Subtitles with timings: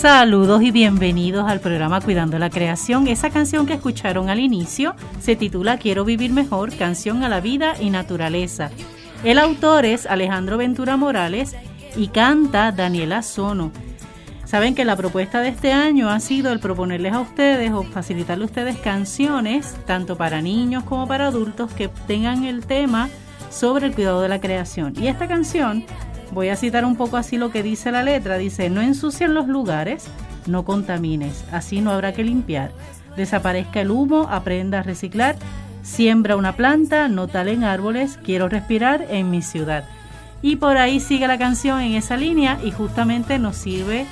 [0.00, 3.08] Saludos y bienvenidos al programa Cuidando la Creación.
[3.08, 7.74] Esa canción que escucharon al inicio se titula Quiero vivir mejor, canción a la vida
[7.80, 8.70] y naturaleza.
[9.24, 11.56] El autor es Alejandro Ventura Morales
[11.96, 13.72] y canta Daniela Sono.
[14.44, 18.44] Saben que la propuesta de este año ha sido el proponerles a ustedes o facilitarle
[18.44, 23.08] a ustedes canciones, tanto para niños como para adultos, que tengan el tema
[23.50, 24.94] sobre el cuidado de la creación.
[24.96, 25.84] Y esta canción,
[26.32, 29.48] voy a citar un poco así lo que dice la letra, dice, no ensucien los
[29.48, 30.06] lugares,
[30.46, 32.70] no contamines, así no habrá que limpiar.
[33.16, 35.36] Desaparezca el humo, aprenda a reciclar,
[35.82, 39.84] siembra una planta, no talen árboles, quiero respirar en mi ciudad.
[40.40, 44.06] Y por ahí sigue la canción en esa línea y justamente nos sirve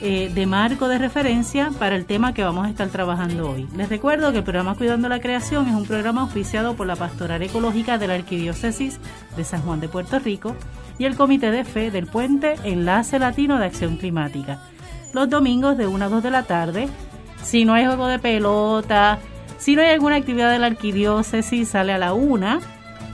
[0.00, 3.66] eh, de marco de referencia para el tema que vamos a estar trabajando hoy.
[3.76, 7.42] Les recuerdo que el programa Cuidando la Creación es un programa oficiado por la Pastoral
[7.42, 8.98] Ecológica de la Arquidiócesis
[9.36, 10.54] de San Juan de Puerto Rico
[10.98, 14.60] y el Comité de Fe del Puente Enlace Latino de Acción Climática.
[15.12, 16.88] Los domingos de 1 a 2 de la tarde,
[17.42, 19.18] si no hay juego de pelota,
[19.58, 22.60] si no hay alguna actividad de la arquidiócesis, sale a la 1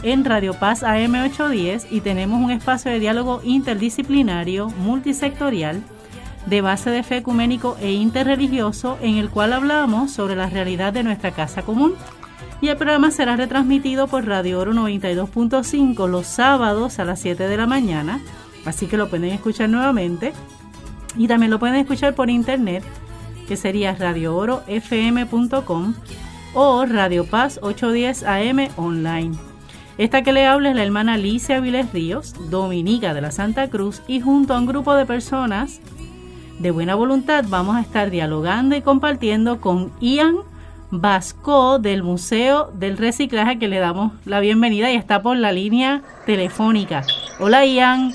[0.02, 5.82] en Radio Paz AM810 y tenemos un espacio de diálogo interdisciplinario, multisectorial,
[6.46, 11.04] de base de fe ecuménico e interreligioso en el cual hablamos sobre la realidad de
[11.04, 11.94] nuestra casa común.
[12.62, 17.56] Y el programa será retransmitido por Radio Oro 92.5 los sábados a las 7 de
[17.56, 18.20] la mañana,
[18.64, 20.32] así que lo pueden escuchar nuevamente.
[21.16, 22.84] Y también lo pueden escuchar por internet,
[23.48, 25.94] que sería radioorofm.com
[26.54, 29.36] o Radio Paz 810 AM online.
[29.98, 34.02] Esta que le habla es la hermana Alicia Viles Ríos, dominica de la Santa Cruz,
[34.06, 35.80] y junto a un grupo de personas
[36.60, 40.36] de buena voluntad vamos a estar dialogando y compartiendo con Ian
[40.94, 46.02] Vasco del Museo del Reciclaje que le damos la bienvenida y está por la línea
[46.26, 47.02] telefónica.
[47.38, 48.12] Hola Ian.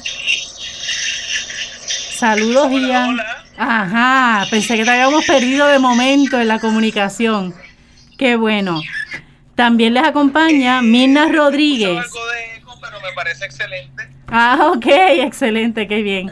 [2.11, 3.17] Saludos Ian.
[3.57, 7.55] Ajá, pensé que te habíamos perdido de momento en la comunicación.
[8.15, 8.79] Qué bueno.
[9.55, 12.05] También les acompaña Mirna Rodríguez.
[12.79, 14.07] pero me parece excelente.
[14.27, 16.31] Ah, ok, excelente, qué bien.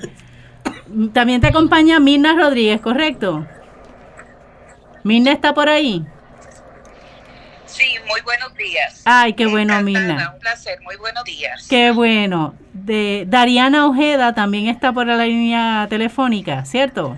[1.11, 3.47] También te acompaña Mirna Rodríguez, ¿correcto?
[5.03, 6.05] Mirna está por ahí.
[7.65, 9.01] Sí, muy buenos días.
[9.05, 10.31] Ay, qué bueno, Mirna.
[10.33, 11.65] Un placer, muy buenos días.
[11.69, 12.53] Qué bueno.
[12.73, 17.17] De Dariana Ojeda también está por la línea telefónica, ¿cierto?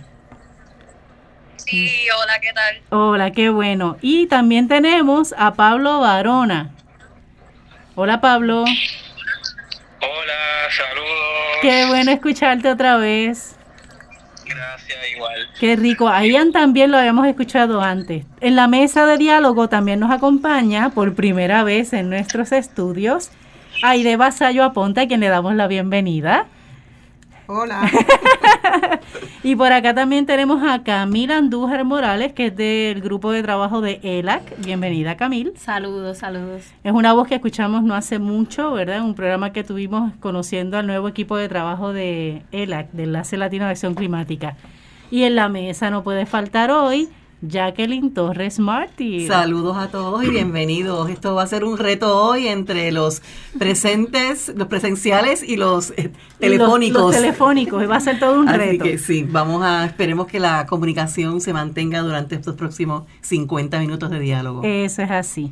[1.58, 2.82] Sí, hola, ¿qué tal?
[2.90, 3.98] Hola, qué bueno.
[4.02, 6.72] Y también tenemos a Pablo Barona.
[7.96, 8.64] Hola, Pablo.
[8.64, 10.34] Hola,
[10.70, 11.58] saludos.
[11.62, 13.57] Qué bueno escucharte otra vez.
[14.48, 15.48] Gracias, igual.
[15.60, 16.08] Qué rico.
[16.08, 18.26] A Ian también lo habíamos escuchado antes.
[18.42, 23.32] En la mesa de diálogo también nos acompaña por primera vez en nuestros estudios
[23.84, 26.48] Aide Basayo Aponte, a quien le damos la bienvenida.
[27.48, 27.90] Hola.
[29.44, 33.82] y por acá también tenemos a Camila Andújar Morales, que es del grupo de trabajo
[33.82, 34.58] de ELAC.
[34.64, 35.54] Bienvenida, Camil.
[35.58, 36.64] Saludos, saludos.
[36.84, 39.02] Es una voz que escuchamos no hace mucho, ¿verdad?
[39.02, 43.66] Un programa que tuvimos conociendo al nuevo equipo de trabajo de ELAC, del Enlace Latino
[43.66, 44.56] de Acción Climática.
[45.10, 47.10] Y en la mesa no puede faltar hoy
[47.42, 49.28] Jacqueline Torres Martí.
[49.28, 51.08] Saludos a todos y bienvenidos.
[51.10, 53.22] Esto va a ser un reto hoy entre los
[53.60, 57.02] presentes, los presenciales y los eh, telefónicos.
[57.02, 58.84] Los, telefónicos, va a ser todo un reto.
[58.84, 64.10] Que sí, vamos a, esperemos que la comunicación se mantenga durante estos próximos 50 minutos
[64.10, 64.62] de diálogo.
[64.64, 65.52] Eso es así.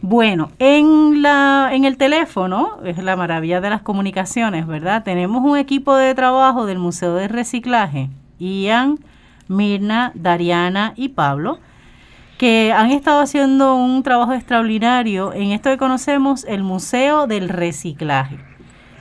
[0.00, 5.02] Bueno, en, la, en el teléfono, es la maravilla de las comunicaciones, ¿verdad?
[5.02, 8.08] Tenemos un equipo de trabajo del Museo de Reciclaje.
[8.38, 8.98] Ian
[9.48, 11.58] Mirna, Dariana y Pablo,
[12.38, 18.38] que han estado haciendo un trabajo extraordinario en esto que conocemos el Museo del Reciclaje.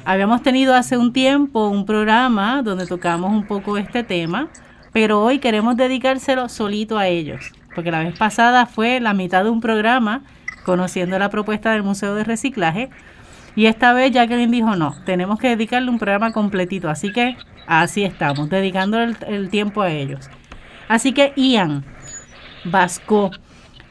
[0.06, 4.48] Habíamos tenido hace un tiempo un programa donde tocamos un poco este tema,
[4.94, 9.50] pero hoy queremos dedicárselo solito a ellos, porque la vez pasada fue la mitad de
[9.50, 10.24] un programa
[10.66, 12.90] conociendo la propuesta del Museo de Reciclaje,
[13.58, 17.36] y esta vez Jacqueline dijo, no, tenemos que dedicarle un programa completito, así que
[17.66, 20.30] así estamos, dedicando el, tiempo a ellos.
[20.88, 21.86] Así que Ian
[22.64, 23.32] Vasco,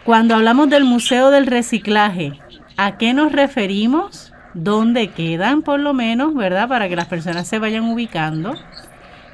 [0.04, 2.32] cuando hablamos del Museo del Reciclaje,
[2.76, 4.32] ¿a qué nos referimos?
[4.54, 6.68] ¿Dónde quedan por lo menos, verdad?
[6.68, 8.54] Para que las personas se vayan ubicando.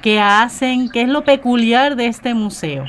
[0.01, 0.89] ¿Qué hacen?
[0.89, 2.85] ¿Qué es lo peculiar de este museo?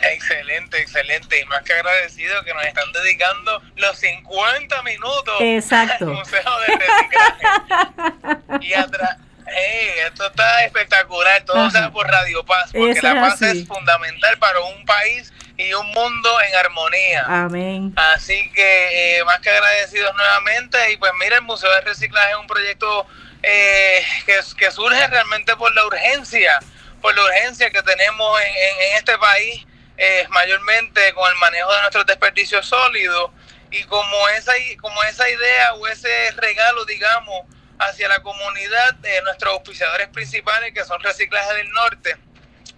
[0.00, 1.40] Excelente, excelente.
[1.40, 6.08] Y más que agradecido que nos están dedicando los 50 minutos Exacto.
[6.08, 8.66] al Museo del Reciclaje.
[8.66, 9.18] y atrás
[9.50, 14.60] Hey, esto está espectacular, todo sea por Radio Paz, porque la paz es fundamental para
[14.60, 17.24] un país y un mundo en armonía.
[17.26, 17.92] Amén.
[17.96, 22.36] Así que eh, más que agradecidos nuevamente y pues mira, el Museo de Reciclaje es
[22.36, 23.06] un proyecto
[23.42, 26.60] eh, que, surge realmente por la urgencia,
[27.00, 29.66] por la urgencia que tenemos en, este país,
[29.96, 33.30] eh, mayormente con el manejo de nuestros desperdicios sólidos
[33.70, 37.46] y como esa, como esa idea o ese regalo, digamos,
[37.78, 42.16] hacia la comunidad de nuestros auspiciadores principales, que son Reciclaje del Norte,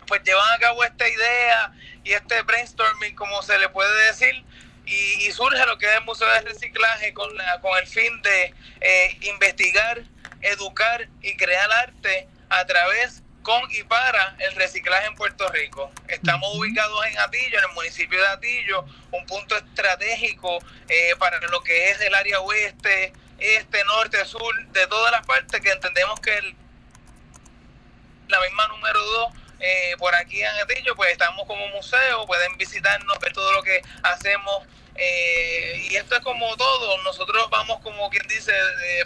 [0.06, 1.72] pues llevan a cabo esta idea
[2.04, 4.44] y este brainstorming, como se le puede decir,
[4.86, 8.54] y, surge lo que es el Museo de Reciclaje con, la, con el fin de
[8.80, 10.02] eh, investigar,
[10.42, 15.90] educar y crear arte a través con y para el reciclaje en Puerto Rico.
[16.08, 20.58] Estamos ubicados en Atillo, en el municipio de Atillo, un punto estratégico
[20.88, 25.60] eh, para lo que es el área oeste, este, norte, sur, de todas las partes
[25.60, 26.54] que entendemos que el,
[28.28, 33.18] la misma número 2 eh, por aquí en Atillo, pues estamos como museo, pueden visitarnos,
[33.18, 34.66] ver todo lo que hacemos.
[34.94, 38.52] Eh, y esto es como todo, nosotros vamos como quien dice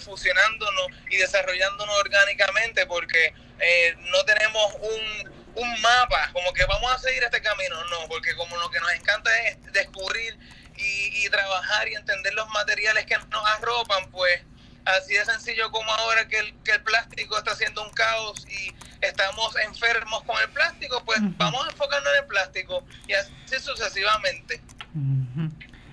[0.01, 6.99] fusionándonos y desarrollándonos orgánicamente porque eh, no tenemos un, un mapa, como que vamos a
[6.99, 10.37] seguir este camino, no, porque como lo que nos encanta es descubrir
[10.77, 14.43] y, trabajar y entender los materiales que nos arropan, pues
[14.85, 18.75] así de sencillo como ahora que el, que el plástico está haciendo un caos y
[19.01, 24.61] estamos enfermos con el plástico, pues vamos a enfocarnos en el plástico y así sucesivamente.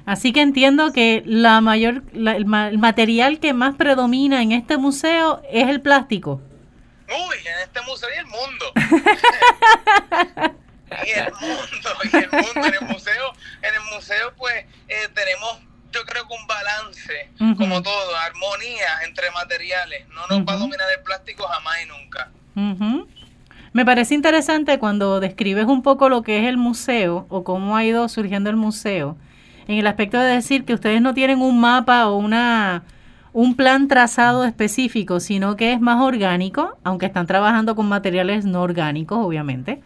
[0.05, 5.67] Así que entiendo que la mayor, el, material que más predomina en este museo es
[5.67, 6.41] el plástico.
[7.07, 8.73] Uy, en este museo y el mundo.
[11.05, 15.59] y el mundo, y el mundo, en el museo, en el museo pues eh, tenemos
[15.91, 20.07] yo creo que un balance, como todo, armonía entre materiales.
[20.09, 22.31] No nos va a dominar el plástico jamás y nunca.
[23.73, 27.83] Me parece interesante cuando describes un poco lo que es el museo o cómo ha
[27.83, 29.17] ido surgiendo el museo,
[29.67, 32.83] en el aspecto de decir que ustedes no tienen un mapa o una
[33.33, 38.61] un plan trazado específico, sino que es más orgánico, aunque están trabajando con materiales no
[38.61, 39.81] orgánicos, obviamente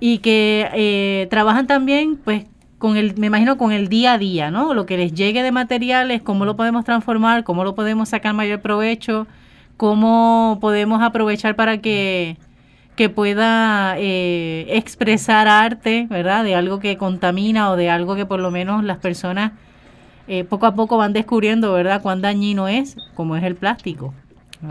[0.00, 2.44] y que eh, trabajan también, pues,
[2.78, 4.74] con el, me imagino, con el día a día, ¿no?
[4.74, 8.60] Lo que les llegue de materiales, cómo lo podemos transformar, cómo lo podemos sacar mayor
[8.60, 9.26] provecho,
[9.76, 12.36] cómo podemos aprovechar para que,
[12.94, 16.44] que pueda eh, expresar arte, ¿verdad?
[16.44, 19.52] De algo que contamina o de algo que por lo menos las personas
[20.28, 22.02] eh, poco a poco van descubriendo, ¿verdad?
[22.02, 24.12] Cuán dañino es, como es el plástico.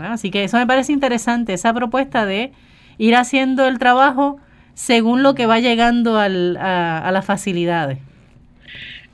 [0.00, 2.52] Así que eso me parece interesante, esa propuesta de
[2.98, 4.38] ir haciendo el trabajo
[4.76, 7.98] según lo que va llegando al, a, las facilidades.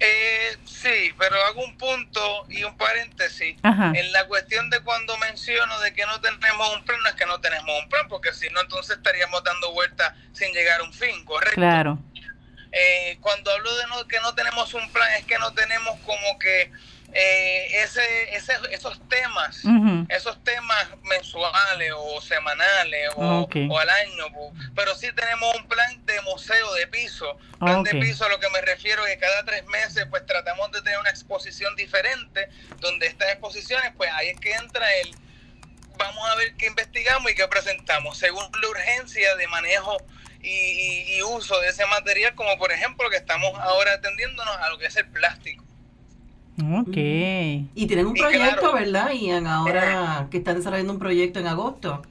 [0.00, 3.56] Eh, sí, pero hago un punto y un paréntesis.
[3.62, 7.26] En la cuestión de cuando menciono de que no tenemos un plan, no es que
[7.26, 10.92] no tenemos un plan, porque si no, entonces estaríamos dando vueltas sin llegar a un
[10.92, 11.54] fin, ¿correcto?
[11.54, 11.98] Claro.
[12.72, 16.38] Eh, cuando hablo de no, que no tenemos un plan, es que no tenemos como
[16.40, 16.72] que
[17.14, 19.62] eh, ese, ese, esos temas,
[20.08, 24.24] esos temas mensuales o semanales o, al año,
[24.74, 27.38] pero sí tenemos un plan de museo de piso.
[27.58, 30.72] Plan de piso, a lo que me refiero es que cada tres meses pues tratamos
[30.72, 32.48] de tener una exposición diferente,
[32.80, 35.14] donde estas exposiciones pues ahí es que entra el,
[35.98, 39.98] vamos a ver qué investigamos y qué presentamos, según la urgencia de manejo
[40.40, 44.78] y, y uso de ese material, como por ejemplo que estamos ahora atendiéndonos a lo
[44.78, 45.62] que es el plástico.
[46.60, 46.96] Ok.
[46.96, 49.12] Y tienen un proyecto, ¿verdad?
[49.12, 52.02] Y ahora que están desarrollando un proyecto en agosto.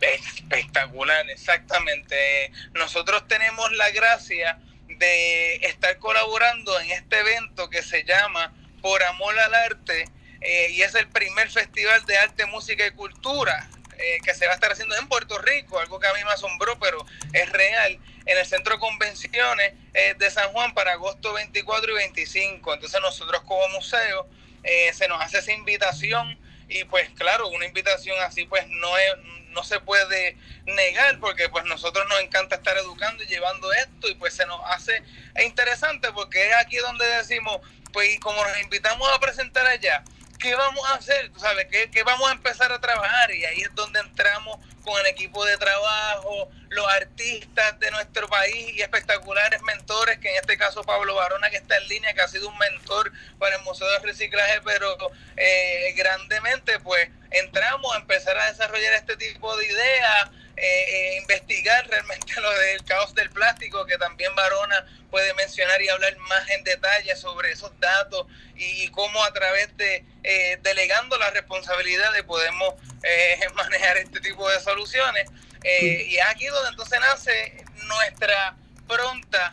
[0.00, 2.52] Espectacular, exactamente.
[2.74, 4.58] Nosotros tenemos la gracia
[4.98, 10.04] de estar colaborando en este evento que se llama Por Amor al Arte
[10.40, 13.68] eh, y es el primer festival de arte, música y cultura
[14.02, 16.32] eh, que se va a estar haciendo en Puerto Rico, algo que a mí me
[16.32, 21.32] asombró, pero es real, en el Centro de Convenciones eh, de San Juan para agosto
[21.32, 22.74] 24 y 25.
[22.74, 24.26] Entonces nosotros como museo
[24.62, 29.14] eh, se nos hace esa invitación y pues claro, una invitación así pues no es
[29.52, 34.14] no se puede negar porque pues nosotros nos encanta estar educando y llevando esto y
[34.14, 35.02] pues se nos hace
[35.44, 37.60] interesante porque es aquí donde decimos
[37.92, 40.02] pues como nos invitamos a presentar allá
[40.42, 41.30] ¿qué vamos a hacer?
[41.38, 41.68] ¿Sabes?
[41.70, 43.30] ¿Qué, ¿Qué vamos a empezar a trabajar?
[43.30, 48.74] Y ahí es donde entramos con el equipo de trabajo, los artistas de nuestro país
[48.74, 52.28] y espectaculares mentores, que en este caso Pablo Barona, que está en línea, que ha
[52.28, 54.96] sido un mentor para el Museo de Reciclaje, pero
[55.36, 60.84] eh, grandemente, pues entramos a empezar a desarrollar este tipo de ideas, eh,
[61.16, 66.16] eh, investigar realmente lo del caos del plástico, que también Barona puede mencionar y hablar
[66.28, 72.12] más en detalle sobre esos datos y, cómo a través de eh, delegando la responsabilidad
[72.14, 75.30] de podemos eh, manejar este tipo de soluciones.
[75.62, 78.56] Eh, y aquí donde entonces nace nuestra
[78.88, 79.52] pronta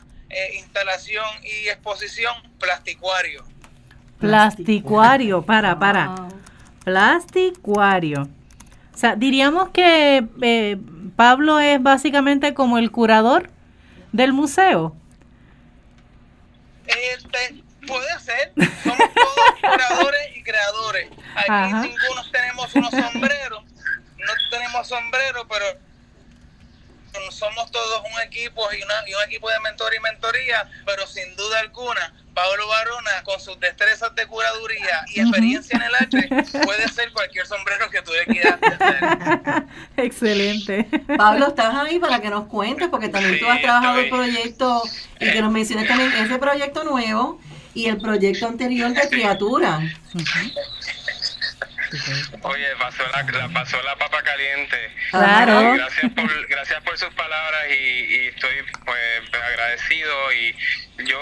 [0.54, 3.44] instalación y exposición plasticuario.
[4.20, 6.30] Plasticuario, para, para.
[6.84, 8.30] Plasticuario.
[9.00, 10.78] O sea, diríamos que eh,
[11.16, 13.50] Pablo es básicamente como el curador
[14.12, 14.94] del museo.
[16.86, 18.52] Este, puede ser.
[18.84, 21.10] Somos todos curadores y creadores.
[21.34, 23.64] Aquí ninguno tenemos unos sombreros.
[24.18, 25.66] No tenemos sombrero, pero
[27.32, 32.14] somos todos un equipo y, un equipo de mentor y mentoría, pero sin duda alguna,
[32.34, 37.46] Pablo Barona, con sus destrezas de curaduría y experiencia en el arte, puede ser cualquier
[37.46, 39.64] sombrero que tú le quieras hacer.
[39.98, 40.88] Excelente.
[41.18, 44.84] Pablo, estás ahí para que nos cuentes, porque también tú has trabajado el proyecto
[45.20, 47.40] y que nos menciones también ese proyecto nuevo
[47.74, 49.80] y el proyecto anterior de criatura.
[52.42, 54.96] Oye, pasó la, pasó la papa caliente.
[55.12, 55.74] Claro.
[55.74, 58.56] Gracias por, gracias por sus palabras y, estoy
[58.86, 60.56] pues agradecido y
[61.06, 61.20] yo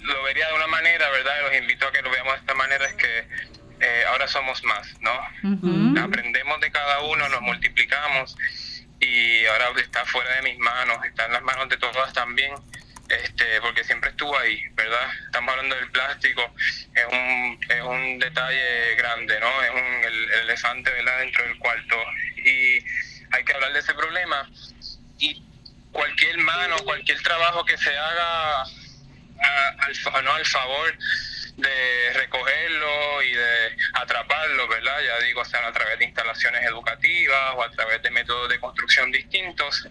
[0.00, 1.42] lo vería de una manera, ¿verdad?
[1.42, 3.26] los invito a que lo veamos de esta manera, es que
[3.80, 6.00] eh, ahora somos más, ¿no?
[6.00, 8.36] Aprendemos de cada uno, nos multiplicamos
[9.00, 12.54] y ahora está fuera de mis manos, está en las manos de todas también
[13.54, 15.08] este, porque siempre estuvo ahí, ¿verdad?
[15.26, 16.54] Estamos hablando del plástico,
[16.94, 19.62] es un, es un detalle grande, ¿no?
[19.62, 21.18] Es un, el, elefante, ¿verdad?
[21.20, 21.96] Dentro del cuarto.
[22.36, 22.84] Y
[23.30, 24.48] hay que hablar de ese problema.
[25.18, 25.42] Y
[25.92, 30.34] cualquier mano, cualquier trabajo que se haga al, ¿no?
[30.34, 30.98] al favor
[31.56, 35.00] de recogerlo y de atraparlo, ¿verdad?
[35.04, 39.12] Ya digo, sean a través de instalaciones educativas o a través de métodos de construcción
[39.12, 39.86] distintos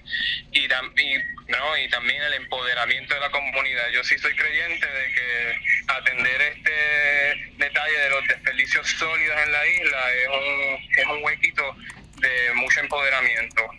[0.52, 1.78] y, ¿no?
[1.78, 3.90] y también el empoderamiento de la comunidad.
[3.90, 9.68] Yo sí soy creyente de que atender este detalle de los desperdicios sólidos en la
[9.68, 11.76] isla es un, es un huequito
[12.18, 13.70] de mucho empoderamiento.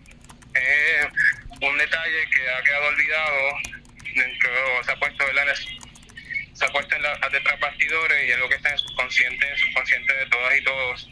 [0.54, 1.06] Es
[1.60, 3.58] un detalle que ha quedado olvidado
[4.14, 4.50] dentro,
[4.84, 5.54] se ha puesto ¿verdad?
[6.54, 9.58] Se ha puesto en la, detrás bastidores y es lo que está en subconsciente, en
[9.58, 11.10] subconsciente de todas y todos.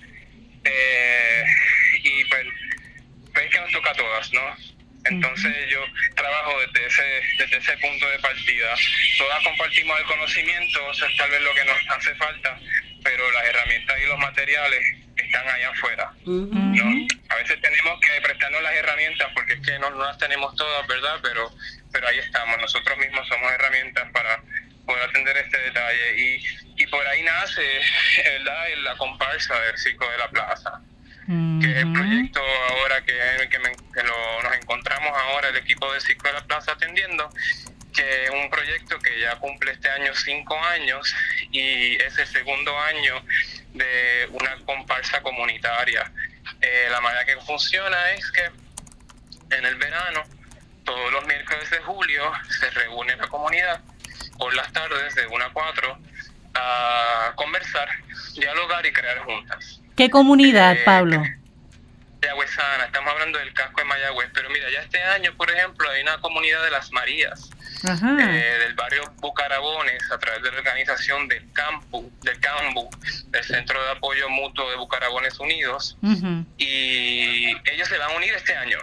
[0.65, 1.45] Eh,
[2.05, 2.47] y pues,
[3.35, 4.57] ves que nos toca a todas, ¿no?
[5.05, 5.85] Entonces yo
[6.15, 8.75] trabajo desde ese, desde ese punto de partida.
[9.19, 12.57] Todas compartimos el conocimiento, eso es tal vez lo que nos hace falta,
[13.03, 14.81] pero las herramientas y los materiales
[15.17, 16.13] están allá afuera.
[16.25, 17.07] ¿no?
[17.31, 20.87] A veces tenemos que prestarnos las herramientas porque es que no, no las tenemos todas,
[20.87, 21.19] ¿verdad?
[21.21, 21.51] Pero,
[21.93, 24.41] pero ahí estamos, nosotros mismos somos herramientas para
[24.87, 26.21] poder atender este detalle.
[26.21, 26.45] Y,
[26.77, 27.63] y por ahí nace
[28.25, 28.65] ¿verdad?
[28.83, 30.81] la comparsa del Circo de la Plaza,
[31.27, 36.35] que es el proyecto ahora que, que, nos encontramos ahora, el equipo del Circo de
[36.35, 37.31] la Plaza atendiendo,
[37.95, 41.15] que es un proyecto que ya cumple este año cinco años
[41.51, 43.23] y es el segundo año
[43.75, 46.11] de una comparsa comunitaria.
[46.61, 48.45] Eh, la manera que funciona es que
[49.57, 50.23] en el verano,
[50.85, 53.81] todos los miércoles de julio, se reúne la comunidad
[54.39, 55.99] por las tardes de 1 a 4
[56.55, 57.89] a conversar,
[58.35, 59.81] dialogar y crear juntas.
[59.97, 61.23] ¿Qué comunidad, eh, Pablo?
[62.23, 66.03] Mayagüezana, estamos hablando del casco de Mayagüez, pero mira, ya este año, por ejemplo, hay
[66.03, 67.51] una comunidad de las Marías,
[67.85, 72.89] eh, del barrio Bucarabones, a través de la organización del Campu, del CAMBU,
[73.27, 75.99] del Centro de Apoyo Mutuo de Bucarabones Unidos,
[76.59, 78.79] y ellos se van a unir este año.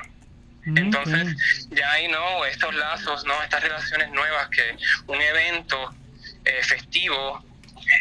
[0.66, 5.94] Entonces, ya hay no estos lazos, no estas relaciones nuevas que un evento
[6.46, 7.44] eh, festivo,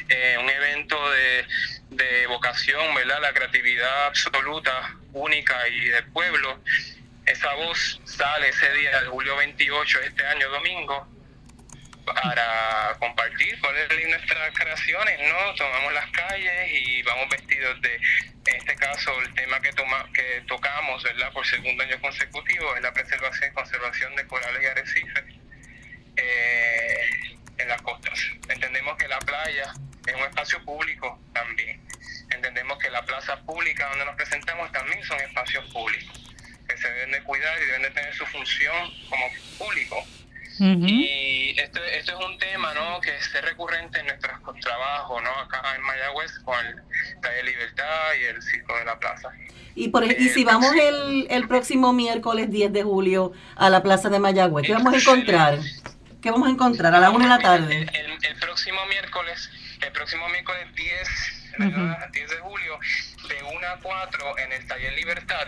[0.08, 1.46] eh, un evento de,
[1.90, 3.20] de vocación, ¿verdad?
[3.22, 6.60] La creatividad absoluta, única y del pueblo.
[7.26, 11.06] Esa voz sale ese día, el julio 28 este año, domingo,
[12.14, 15.54] para compartir cuáles son nuestras creaciones, ¿no?
[15.54, 17.94] Tomamos las calles y vamos vestidos de,
[18.46, 21.32] en este caso, el tema que toma, que tocamos, ¿verdad?
[21.32, 25.24] Por segundo año consecutivo es la preservación y conservación de corales y arrecifes
[26.16, 28.18] eh, en las costas.
[28.48, 29.72] Entendemos que la playa
[30.06, 31.80] es un espacio público también.
[32.30, 36.34] Entendemos que la plaza pública donde nos presentamos también son espacios públicos
[36.68, 39.26] que se deben de cuidar y deben de tener su función como
[39.58, 40.06] público
[40.60, 43.00] y esto, esto es un tema ¿no?
[43.00, 45.30] que es recurrente en nuestros trabajos ¿no?
[45.40, 49.30] acá en Mayagüez con el Taller Libertad y el Circo de la Plaza.
[49.74, 54.08] Y, por, y si vamos el, el próximo miércoles 10 de julio a la Plaza
[54.08, 55.58] de Mayagüez, ¿qué vamos a encontrar?
[56.20, 57.86] ¿Qué vamos a encontrar a la una de la tarde?
[57.92, 59.50] El, próximo miércoles,
[59.80, 61.08] el próximo miércoles 10,
[62.12, 62.78] 10 de julio,
[63.28, 65.46] de 1 a 4 en el Taller Libertad,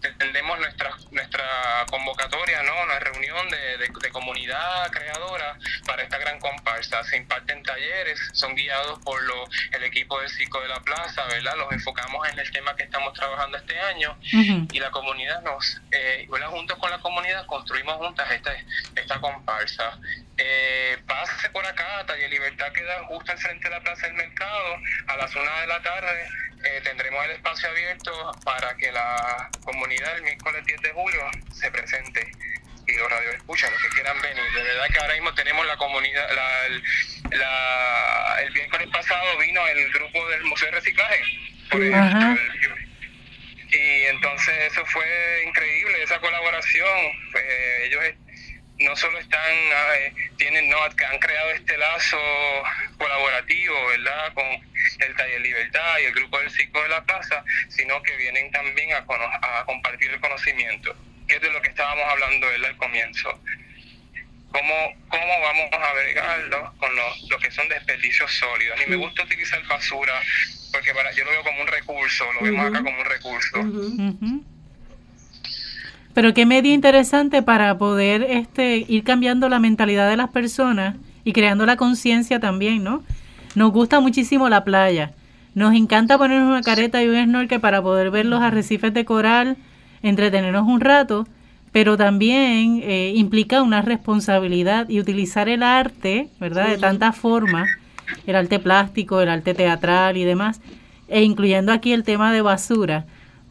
[0.00, 1.44] tendemos nuestra, nuestra
[1.90, 2.82] convocatoria, ¿no?
[2.82, 7.02] Una reunión de, de, comunidad creadora para esta gran comparsa.
[7.04, 11.56] Se imparten talleres, son guiados por lo, el equipo del Circo de la Plaza, ¿verdad?
[11.56, 14.16] Los enfocamos en el tema que estamos trabajando este año
[14.72, 18.52] y la comunidad nos, eh, Juntos con la comunidad construimos juntas esta,
[18.96, 19.98] esta comparsa.
[20.38, 24.76] Eh, pase por acá, Taller Libertad queda justo enfrente de la Plaza del Mercado
[25.08, 26.28] a las una de la tarde
[26.64, 31.20] eh, tendremos el espacio abierto para que la comunidad el miércoles 10 de julio
[31.52, 32.30] se presente
[32.86, 34.44] y los radio escuchan, los que quieran venir.
[34.54, 36.30] De verdad que ahora mismo tenemos la comunidad,
[37.30, 41.22] la, el miércoles pasado vino el grupo del Museo de Reciclaje,
[41.70, 42.42] por ejemplo.
[43.70, 46.98] y entonces eso fue increíble, esa colaboración.
[47.32, 47.44] Pues,
[47.84, 48.02] ellos
[48.80, 49.52] no solo están,
[49.96, 52.18] eh, tienen, no, han creado este lazo
[52.96, 54.32] colaborativo, ¿verdad?
[54.34, 58.50] Con el Taller Libertad y el Grupo del Circo de la Plaza, sino que vienen
[58.50, 60.96] también a, a compartir el conocimiento
[61.28, 63.38] que es de lo que estábamos hablando al comienzo.
[64.50, 64.74] ¿Cómo,
[65.08, 68.80] ¿Cómo vamos a agregarlo con lo, que son desperdicios sólidos?
[68.84, 70.14] Y me gusta utilizar basura
[70.72, 73.58] porque para yo lo veo como un recurso, lo vemos acá como un recurso.
[76.18, 81.32] Pero qué medio interesante para poder este ir cambiando la mentalidad de las personas y
[81.32, 83.04] creando la conciencia también, ¿no?
[83.54, 85.12] Nos gusta muchísimo la playa.
[85.54, 89.58] Nos encanta ponernos una careta y un snorkel para poder ver los arrecifes de coral,
[90.02, 91.24] entretenernos un rato,
[91.70, 96.66] pero también eh, implica una responsabilidad y utilizar el arte, ¿verdad?
[96.66, 97.68] De tantas formas,
[98.26, 100.60] el arte plástico, el arte teatral y demás,
[101.06, 103.06] e incluyendo aquí el tema de basura,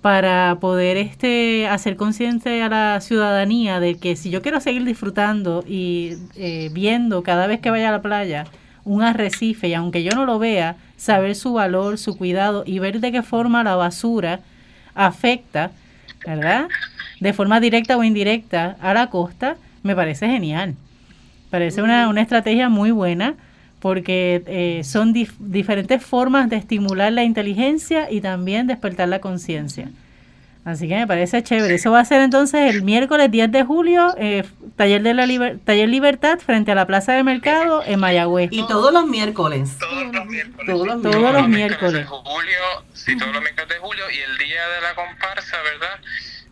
[0.08, 5.66] para poder este hacer consciente a la ciudadanía de que si yo quiero seguir disfrutando
[5.68, 8.46] y eh, viendo cada vez que vaya a la playa
[8.86, 13.02] un arrecife y aunque yo no lo vea, saber su valor, su cuidado y ver
[13.02, 14.40] de qué forma la basura
[14.96, 15.72] afecta
[16.26, 16.70] ¿verdad?
[17.20, 20.76] De forma directa o indirecta a la costa, me parece genial.
[21.50, 23.36] Parece una, una estrategia muy buena
[23.80, 29.90] porque eh, son diferentes formas de estimular la inteligencia y también despertar la conciencia.
[30.68, 31.76] Así que me parece chévere.
[31.76, 34.44] Eso va a ser entonces el miércoles 10 de julio, eh,
[34.76, 35.26] taller de la
[35.64, 38.50] taller Libertad frente a la Plaza de Mercado en Mayagüez.
[38.52, 39.78] Y todos los miércoles.
[39.80, 40.66] Todos los miércoles.
[40.68, 42.06] Todos los, todos los miércoles.
[42.06, 42.60] Julio,
[42.92, 46.02] sí, todos los miércoles de julio y el día de la comparsa, ¿verdad?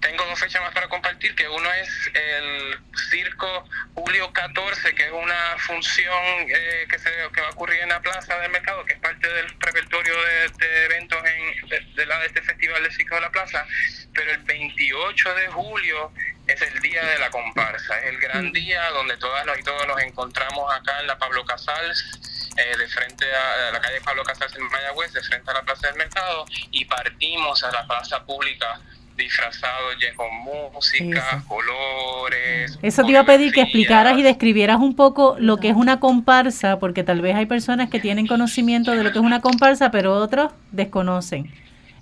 [0.05, 5.11] Tengo dos fechas más para compartir, que uno es el Circo Julio 14, que es
[5.11, 8.93] una función eh, que, se, que va a ocurrir en la Plaza del Mercado, que
[8.93, 10.13] es parte del repertorio
[10.59, 13.65] de, eventos en, de, de, este Festival de Circo de la Plaza,
[14.13, 16.11] pero el 28 de julio
[16.45, 19.99] es el día de la comparsa, es el gran día donde todas y todos nos
[20.03, 24.69] encontramos acá en la Pablo Casals, eh, de frente a, la calle Pablo Casals en
[24.69, 28.79] Mayagüez, de frente a la Plaza del Mercado, y partimos a la plaza pública
[29.15, 30.27] disfrazado ya con
[30.73, 32.77] música, colores.
[32.81, 35.99] Eso te iba a pedir que explicaras y describieras un poco lo que es una
[35.99, 39.91] comparsa, porque tal vez hay personas que tienen conocimiento de lo que es una comparsa,
[39.91, 41.51] pero otros desconocen.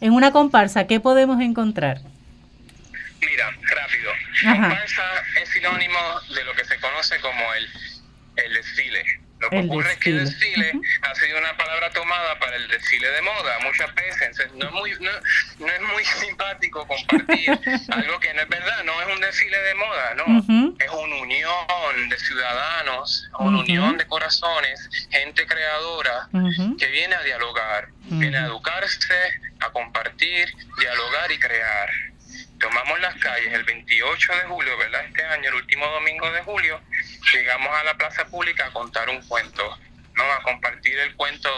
[0.01, 2.01] En una comparsa, ¿qué podemos encontrar?
[3.21, 4.11] Mira, rápido.
[4.43, 5.03] Comparsa
[5.41, 5.99] es sinónimo
[6.35, 7.69] de lo que se conoce como el,
[8.43, 12.55] el desfile lo que ocurre es que el desfile ha sido una palabra tomada para
[12.55, 14.37] el desfile de moda muchas veces.
[14.55, 17.49] no es muy, no, es muy simpático compartir
[17.89, 18.83] algo que no es verdad.
[18.85, 20.75] No es un desfile de moda, no.
[20.79, 26.29] Es una unión de ciudadanos, una unión de corazones, gente creadora
[26.77, 31.89] que viene a dialogar, viene a educarse, a compartir, dialogar y crear
[32.63, 35.05] tomamos las calles el 28 de julio, ¿verdad?
[35.05, 36.79] Este año, el último domingo de julio,
[37.33, 39.77] llegamos a la plaza pública a contar un cuento,
[40.15, 40.23] ¿no?
[40.23, 41.49] A compartir el cuento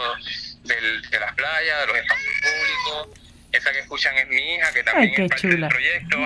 [0.64, 3.20] del, de las playas, de los espacios públicos.
[3.52, 6.18] Esa que escuchan es mi hija, que también es parte del proyecto.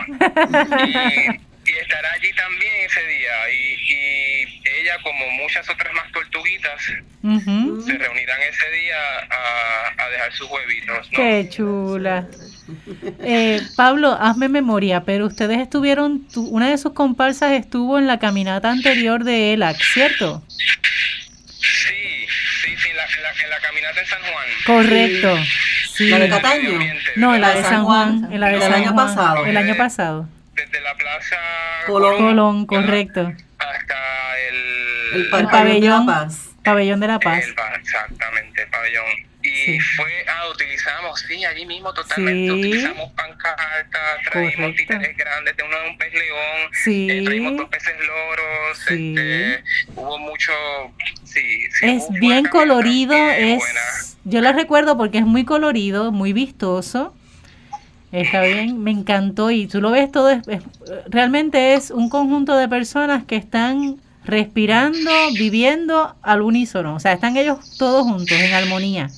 [1.62, 3.50] Y, estará allí también ese día.
[3.52, 8.96] Y, ella, como muchas otras más tortuguitas, se reunirán ese día
[9.30, 11.12] a, a dejar sus huevitos.
[11.12, 11.16] ¿no?
[11.16, 12.26] Qué chula.
[13.20, 18.70] Eh, Pablo, hazme memoria, pero ustedes estuvieron, una de sus comparsas estuvo en la caminata
[18.70, 20.42] anterior de ELAC, ¿cierto?
[20.48, 22.26] Sí,
[22.62, 23.04] sí, sí, la,
[23.44, 24.46] en la caminata de San Juan.
[24.66, 25.36] Correcto.
[25.94, 26.08] Sí.
[26.08, 26.78] ¿La de Cataño?
[27.16, 29.44] No, en la de San Juan, en la del año pasado.
[29.46, 30.28] El año pasado.
[30.54, 31.36] Desde la plaza
[31.86, 33.32] Colón, Colón correcto.
[33.58, 36.50] Hasta el, el, pabellón, de la Paz.
[36.62, 37.44] Pabellón de la Paz.
[37.80, 45.16] exactamente, el pabellón y fue, ah, utilizamos, sí, allí mismo totalmente, utilizamos pancartas, traímos títeres
[45.16, 47.08] grandes, de uno de un pez león, sí.
[47.10, 49.64] Eh, traímos dos peces loros, este,
[49.96, 50.52] hubo mucho,
[51.24, 57.14] sí, es bien colorido, es, yo lo recuerdo porque es muy colorido, muy vistoso,
[58.12, 60.42] Está bien, me encantó y tú lo ves todo, es,
[61.06, 66.94] realmente es un conjunto de personas que están respirando, viviendo al unísono.
[66.94, 69.10] O sea, están ellos todos juntos, en armonía.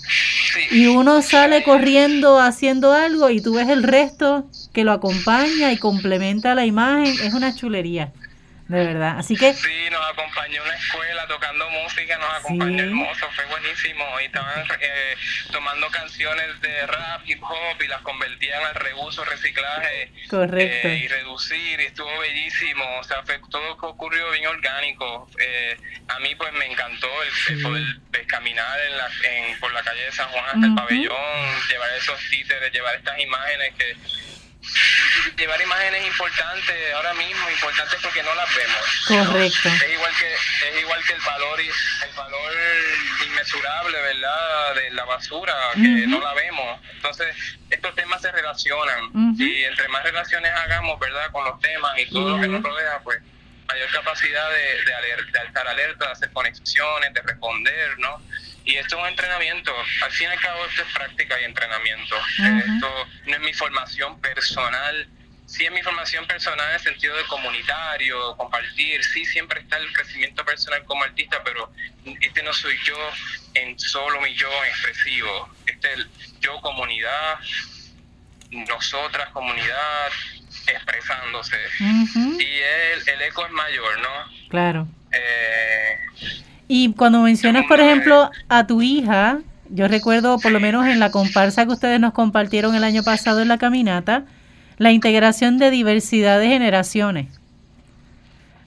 [0.70, 5.78] Y uno sale corriendo haciendo algo y tú ves el resto que lo acompaña y
[5.78, 7.14] complementa la imagen.
[7.22, 8.12] Es una chulería.
[8.72, 9.18] De verdad.
[9.18, 9.52] Así que...
[9.52, 14.04] Sí, nos acompañó una escuela tocando música, nos acompañó hermoso, fue buenísimo.
[14.20, 15.14] Y estaban eh,
[15.50, 20.10] tomando canciones de rap, hip hop y las convertían al reuso, reciclaje.
[20.28, 20.88] Correcto.
[20.88, 22.84] Eh, y reducir, y estuvo bellísimo.
[22.98, 25.28] O sea, fue, todo ocurrió bien orgánico.
[25.38, 25.76] Eh,
[26.08, 30.12] a mí pues me encantó el, poder caminar en la, en, por la calle de
[30.12, 33.96] San Juan hasta el pabellón, llevar esos títeres, llevar estas imágenes que
[35.36, 39.04] llevar imágenes importantes ahora mismo importantes porque no las vemos.
[39.08, 39.68] Correcto.
[39.68, 42.52] Es igual que es igual que el valor el valor
[43.26, 46.80] inmesurable verdad de la basura que no la vemos.
[46.94, 47.34] Entonces
[47.70, 49.36] estos temas se relacionan.
[49.38, 53.00] Y entre más relaciones hagamos verdad con los temas y todo lo que nos rodea
[53.02, 53.20] pues
[53.66, 58.20] mayor capacidad de, de, alerta, de estar alerta de hacer conexiones de responder no
[58.64, 59.72] y esto es un entrenamiento.
[60.02, 62.16] Al fin y al cabo, esto es práctica y entrenamiento.
[62.38, 65.08] Esto no es mi formación personal.
[65.46, 69.02] Sí es mi formación personal en el sentido de comunitario, compartir.
[69.04, 71.72] Sí, siempre está el crecimiento personal como artista, pero
[72.20, 72.96] este no soy yo
[73.54, 75.50] en solo mi yo expresivo.
[75.66, 76.06] Este es
[76.40, 77.38] yo comunidad,
[78.50, 80.12] nosotras comunidad,
[80.66, 81.58] expresándose.
[81.80, 84.48] Y el, el eco es mayor, ¿no?
[84.48, 84.88] Claro.
[85.12, 85.98] Eh,
[86.68, 91.10] y cuando mencionas, por ejemplo, a tu hija, yo recuerdo, por lo menos en la
[91.10, 94.24] comparsa que ustedes nos compartieron el año pasado en la caminata,
[94.78, 97.28] la integración de diversidad de generaciones.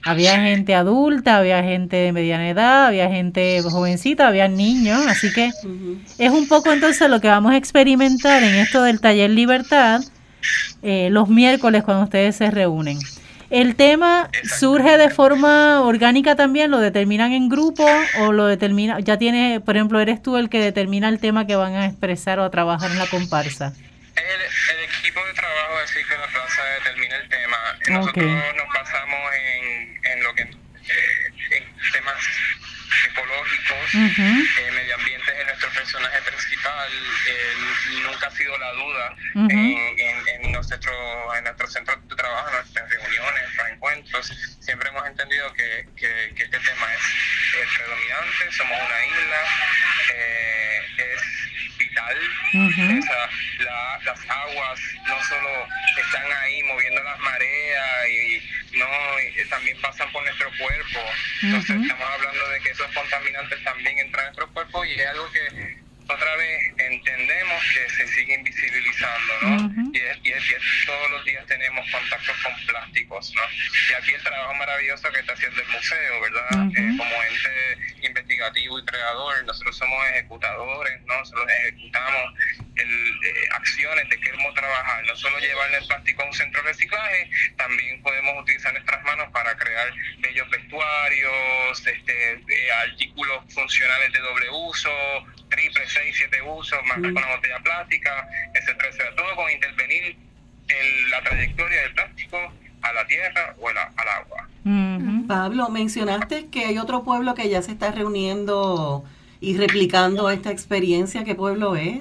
[0.04, 5.50] Había gente adulta, había gente de mediana edad, había gente jovencita, había niños, así que
[6.18, 10.00] es un poco entonces lo que vamos a experimentar en esto del taller Libertad
[10.82, 12.98] eh, los miércoles cuando ustedes se reúnen.
[13.56, 14.28] ¿El tema
[14.60, 16.70] surge de forma orgánica también?
[16.70, 17.88] ¿Lo determinan en grupo
[18.18, 21.56] o lo determina, ya tiene, por ejemplo, eres tú el que determina el tema que
[21.56, 23.72] van a expresar o a trabajar en la comparsa?
[24.14, 27.56] El, equipo de trabajo es el que la plaza determina el tema.
[27.88, 32.22] Nosotros nos basamos en, en lo que eh, en temas
[33.08, 35.15] ecológicos, eh, medio ambiente es nuestro
[35.76, 36.90] personaje principal,
[37.28, 37.54] eh,
[38.02, 42.90] nunca ha sido la duda en, en, nuestro, en nuestro centro de trabajo, en nuestras
[42.90, 48.78] reuniones, en nuestros encuentros, siempre hemos entendido que, que, que este tema es, predominante, somos
[48.78, 49.42] una isla,
[50.14, 51.75] eh, es
[54.04, 55.66] las aguas no solo
[55.98, 58.86] están ahí moviendo las mareas y no
[59.48, 61.00] también pasan por nuestro cuerpo,
[61.42, 65.30] entonces estamos hablando de que esos contaminantes también entran en nuestro cuerpo y es algo
[65.32, 69.90] que otra vez entendemos que se sigue invisibilizando, ¿no?
[69.92, 70.42] y, es, y, es,
[70.86, 73.42] todos los días tenemos contactos con plásticos, ¿no?
[73.90, 76.66] Y aquí el trabajo maravilloso que está haciendo el museo, ¿verdad?
[76.76, 81.18] Eh, como ente investigativo y creador, nosotros somos ejecutadores, ¿no?
[81.18, 82.34] Nosotros ejecutamos
[82.76, 86.68] el, eh, acciones de queremos trabajar, no solo llevar el plástico a un centro de
[86.68, 94.18] reciclaje, también podemos utilizar nuestras manos para crear bellos vestuarios, este, eh, artículos funcionales de
[94.20, 94.90] doble uso,
[95.48, 99.16] triple, seis, siete usos, más con la botella plástica, etcétera, etcétera.
[99.16, 100.16] Todo con intervenir
[100.68, 104.48] en la trayectoria del plástico a la tierra o al agua.
[105.26, 109.04] Pablo, mencionaste que hay otro pueblo que ya se está reuniendo
[109.40, 111.24] y replicando esta experiencia.
[111.24, 112.00] ¿Qué pueblo es?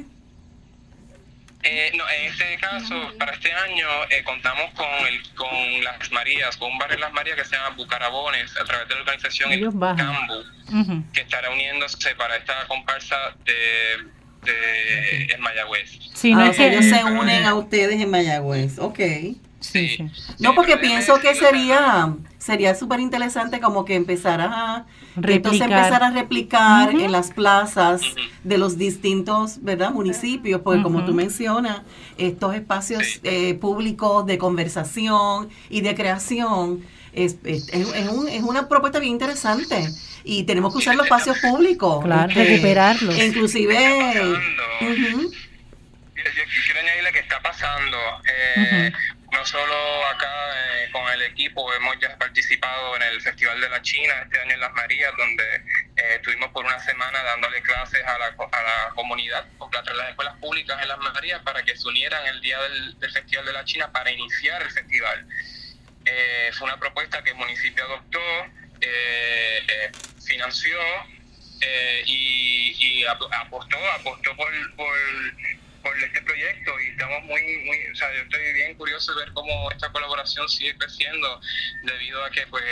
[1.67, 6.55] Eh, no, en este caso, para este año, eh, contamos con el, con Las Marías,
[6.57, 9.51] con un barrio de Las Marías que se llama Bucarabones, a través de la organización
[9.51, 10.43] El Cambu,
[11.11, 14.05] que estará uniéndose para esta comparsa de,
[14.43, 15.89] de en Mayagüez.
[16.13, 18.99] Sí, no ah, es que ellos se unen a ustedes en Mayagüez, ok.
[19.59, 19.97] Sí.
[20.37, 26.11] No, porque pienso que sería sería súper interesante como que empezara a entonces empezar a
[26.11, 28.01] replicar en las plazas
[28.43, 31.81] de los distintos verdad municipios porque como tú mencionas
[32.17, 36.81] estos espacios eh, públicos de conversación y de creación
[37.13, 37.71] es, es,
[38.11, 39.87] un, es, una propuesta bien interesante
[40.23, 43.17] y tenemos que usar los espacios públicos claro, este, recuperarlos.
[43.17, 43.77] inclusive
[46.65, 47.97] quiero añadirle que está pasando.
[48.57, 48.91] Eh,
[49.35, 53.81] no solo acá eh, con el equipo, hemos ya participado en el Festival de la
[53.81, 55.55] China este año en Las Marías, donde
[55.97, 60.35] eh, estuvimos por una semana dándole clases a la, a la comunidad, a las escuelas
[60.37, 63.91] públicas en Las Marías, para que se unieran el día del, Festival de la China
[63.91, 65.27] para iniciar el festival.
[66.05, 68.19] Eh, fue una propuesta que el municipio adoptó,
[70.25, 70.77] financió
[72.05, 74.93] y, y, apostó, apostó por, por
[75.85, 79.33] por este proyecto y estamos muy, muy, o sea, yo estoy bien curioso de ver
[79.33, 81.39] cómo esta colaboración sigue creciendo
[81.83, 82.63] debido a que pues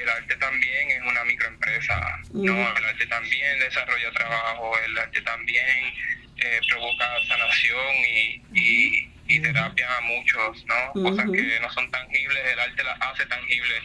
[0.00, 2.76] el arte también es una microempresa, ¿no?
[2.76, 5.92] El arte también desarrolla trabajo, el arte también
[6.36, 11.02] eh, provoca sanación y, y, y terapia a muchos, ¿no?
[11.02, 13.82] Cosas que no son tangibles, el arte las hace tangibles.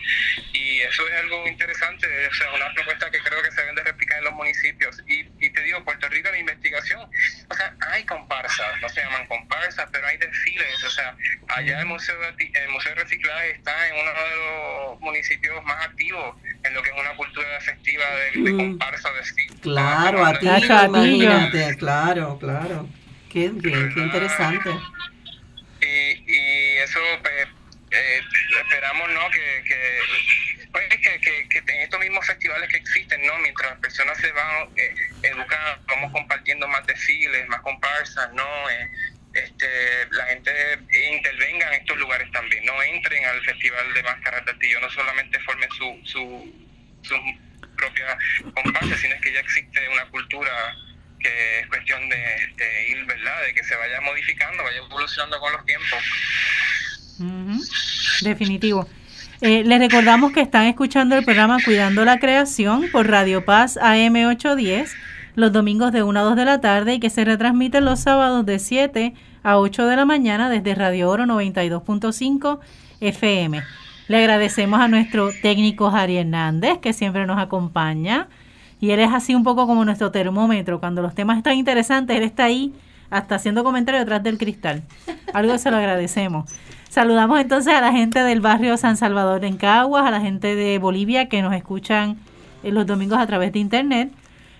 [0.53, 3.83] Y eso es algo interesante, o sea, una propuesta que creo que se deben de
[3.83, 5.01] replicar en los municipios.
[5.07, 7.09] Y, y te digo, Puerto Rico, la investigación,
[7.49, 11.15] o sea, hay comparsas, no se llaman comparsas, pero hay desfiles, o sea,
[11.49, 15.85] allá el Museo de, el Museo de Reciclaje está en uno de los municipios más
[15.85, 19.55] activos en lo que es una cultura efectiva de, de comparsa de estilo.
[19.61, 22.87] Claro, a ti, imagínate, claro, claro.
[23.29, 24.69] Qué bien, qué interesante.
[25.87, 27.47] Y, y eso, pues,
[27.91, 28.21] eh,
[28.61, 29.29] esperamos, ¿no?
[29.29, 29.99] Que, que,
[30.71, 33.37] pues, que, que, que, en estos mismos festivales que existen, ¿no?
[33.39, 38.69] Mientras las personas se van eh, educando, vamos compartiendo más desfiles, más comparsas, ¿no?
[38.69, 38.89] Eh,
[39.33, 40.51] este, la gente
[41.11, 45.39] intervenga en estos lugares también, no entren al Festival de Máscaras de Artillo, no solamente
[45.41, 46.67] formen su, su,
[47.03, 47.15] su
[47.77, 48.17] propia
[48.55, 50.75] comparsa, sino que ya existe una cultura
[51.19, 52.17] que es cuestión de,
[52.89, 53.41] ir, ¿verdad?
[53.45, 55.99] De que se vaya modificando, vaya evolucionando con los tiempos.
[58.21, 58.87] Definitivo.
[59.41, 64.89] Eh, les recordamos que están escuchando el programa Cuidando la Creación por Radio Paz AM810
[65.37, 68.43] los domingos de 1 a 2 de la tarde y que se retransmite los sábados
[68.47, 72.59] de 7 a 8 de la mañana desde Radio Oro 92.5
[73.01, 73.61] FM.
[74.07, 78.29] Le agradecemos a nuestro técnico Jari Hernández que siempre nos acompaña
[78.79, 80.79] y él es así un poco como nuestro termómetro.
[80.79, 82.73] Cuando los temas están interesantes, él está ahí
[83.09, 84.83] hasta haciendo comentarios detrás del cristal.
[85.33, 86.51] Algo se lo agradecemos.
[86.89, 90.79] Saludamos entonces a la gente del barrio San Salvador en Caguas, a la gente de
[90.79, 92.17] Bolivia que nos escuchan
[92.63, 94.11] los domingos a través de internet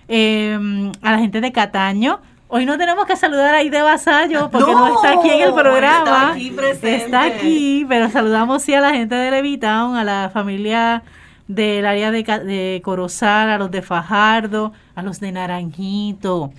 [0.08, 0.58] eh,
[1.02, 2.20] a la gente de Cataño.
[2.48, 6.34] Hoy no tenemos que saludar a Ide Vasallo porque no, está aquí en el programa.
[6.38, 11.02] Está aquí, está aquí, pero saludamos sí a la gente de Levitown, a la familia
[11.48, 16.52] del área de, de Corozal, a los de Fajardo, a los de Naranjito.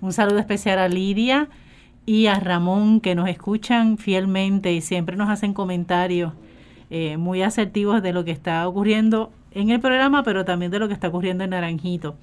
[0.00, 1.48] Un saludo especial a Lidia
[2.04, 6.32] y a Ramón que nos escuchan fielmente y siempre nos hacen comentarios
[6.88, 10.86] eh, muy asertivos de lo que está ocurriendo en el programa, pero también de lo
[10.86, 12.16] que está ocurriendo en Naranjito.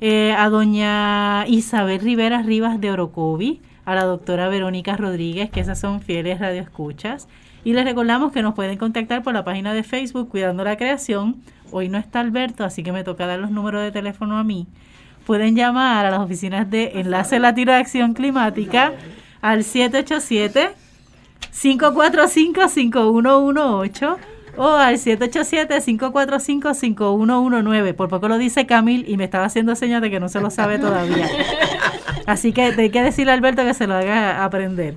[0.00, 5.80] Eh, a doña Isabel Rivera Rivas de Orocovi, a la doctora Verónica Rodríguez, que esas
[5.80, 7.28] son fieles radioescuchas.
[7.68, 11.36] Y les recordamos que nos pueden contactar por la página de Facebook Cuidando la Creación.
[11.70, 14.66] Hoy no está Alberto, así que me toca dar los números de teléfono a mí.
[15.26, 18.94] Pueden llamar a las oficinas de Enlace Latino de Acción Climática
[19.42, 20.70] al 787
[21.60, 24.16] 545 5118
[24.56, 27.94] o al 787-545-5119.
[27.94, 30.48] Por poco lo dice Camil y me estaba haciendo señas de que no se lo
[30.48, 31.28] sabe todavía.
[32.26, 34.96] Así que hay que decirle a Alberto que se lo haga aprender.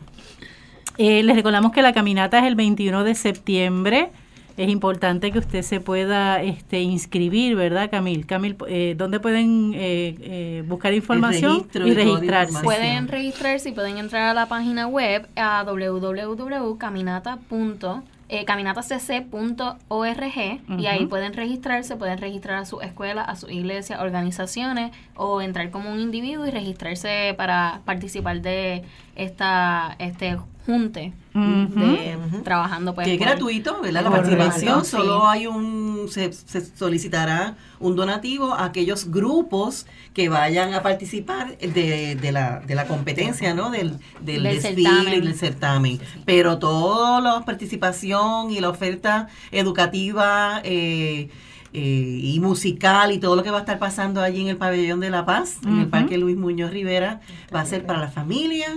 [1.04, 4.12] Eh, les recordamos que la caminata es el 21 de septiembre.
[4.56, 8.28] Es importante que usted se pueda este, inscribir, ¿verdad, Camil?
[8.28, 12.62] Camil, eh, ¿dónde pueden eh, eh buscar información y registrarse?
[12.62, 21.06] Pueden registrarse y pueden entrar a la página web a www.caminata.com eh, caminatacc.org y ahí
[21.06, 26.00] pueden registrarse, pueden registrar a su escuela, a su iglesia, organizaciones o entrar como un
[26.00, 28.84] individuo y registrarse para participar de
[29.18, 36.08] esta este junte de, trabajando pues que es gratuito verdad la participación solo hay un
[36.10, 42.76] se, solicitará un donativo a aquellos grupos que vayan a participar de, de, la, de
[42.76, 46.00] la competencia no del, del, desfile y del certamen.
[46.26, 51.30] Pero toda la participación y la oferta educativa eh,
[51.74, 55.00] eh, y musical y todo lo que va a estar pasando allí en el pabellón
[55.00, 57.21] de La Paz, en el Parque Luis Muñoz Rivera,
[57.54, 58.67] va a ser para la familia,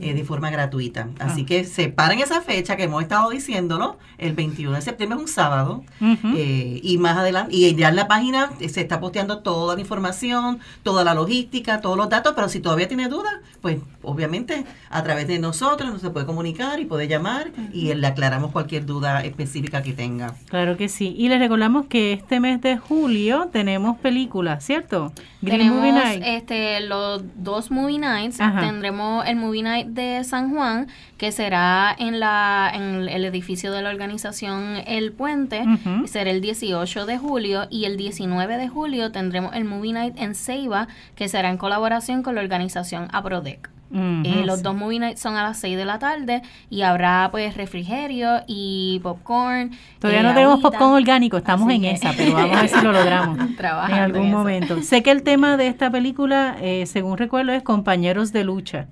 [0.00, 1.08] eh, de forma gratuita.
[1.18, 1.46] Así ah.
[1.46, 5.84] que separen esa fecha que hemos estado diciéndolo, el 21 de septiembre es un sábado,
[6.00, 10.60] eh, y más adelante, y ya en la página se está posteando toda la información,
[10.82, 15.26] toda la logística, todos los datos, pero si todavía tiene dudas, pues obviamente a través
[15.28, 19.82] de nosotros nos se puede comunicar y puede llamar y le aclaramos cualquier duda específica
[19.82, 20.34] que tenga.
[20.48, 21.14] Claro que sí.
[21.16, 25.12] Y les recordamos que este mes de julio tenemos películas, ¿cierto?
[25.44, 25.86] tenemos
[26.24, 32.20] este los dos movie nights, tendremos el movie night de San Juan, que será en,
[32.20, 35.64] la, en el edificio de la organización El Puente,
[36.06, 40.34] será el 18 de julio, y el 19 de julio tendremos el Movie Night en
[40.34, 43.70] Ceiba, que será en colaboración con la organización APRODEC.
[43.94, 46.40] Eh, los dos movie nights son a las 6 de la tarde
[46.70, 49.72] y habrá pues refrigerio y popcorn.
[49.98, 52.92] Todavía no eh, tenemos popcorn orgánico, estamos en esa, pero vamos a ver si lo
[52.92, 54.80] logramos en algún momento.
[54.82, 58.86] Sé que el tema de esta película, eh, según recuerdo, es Compañeros de Lucha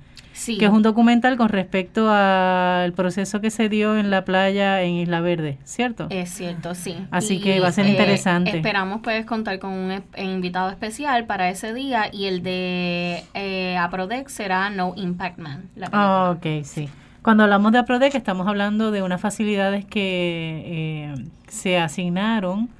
[0.46, 4.94] que es un documental con respecto al proceso que se dio en la playa en
[4.94, 6.06] Isla Verde, ¿cierto?
[6.10, 6.96] Es cierto, sí.
[7.10, 8.56] Así que va a ser eh, interesante.
[8.56, 14.32] Esperamos pues contar con un invitado especial para ese día y el de eh, Aprodex
[14.32, 15.68] será No Impact Man.
[15.76, 16.88] La oh, ok, sí.
[17.22, 21.14] Cuando hablamos de APRODEC estamos hablando de unas facilidades que eh,
[21.48, 22.70] se asignaron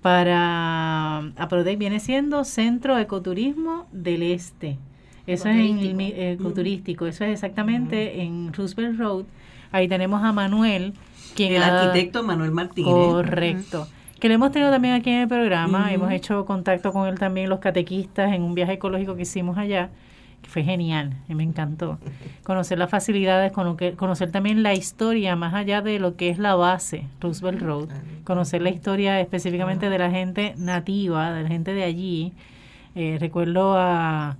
[0.00, 4.78] para APRODEC viene siendo Centro Ecoturismo del Este.
[5.26, 9.24] Eso es en el ecoturístico, eso es exactamente en Roosevelt Road.
[9.72, 10.94] Ahí tenemos a Manuel,
[11.34, 12.92] quien el arquitecto Manuel Martínez.
[12.92, 13.88] Correcto.
[14.20, 17.48] Que lo hemos tenido también aquí en el programa, hemos hecho contacto con él también
[17.48, 19.90] los catequistas en un viaje ecológico que hicimos allá
[20.48, 21.98] fue genial, me encantó.
[22.42, 27.06] Conocer las facilidades, conocer también la historia más allá de lo que es la base,
[27.20, 27.88] Roosevelt Road,
[28.24, 32.32] conocer la historia específicamente de la gente nativa, de la gente de allí.
[32.94, 34.36] Eh, recuerdo a,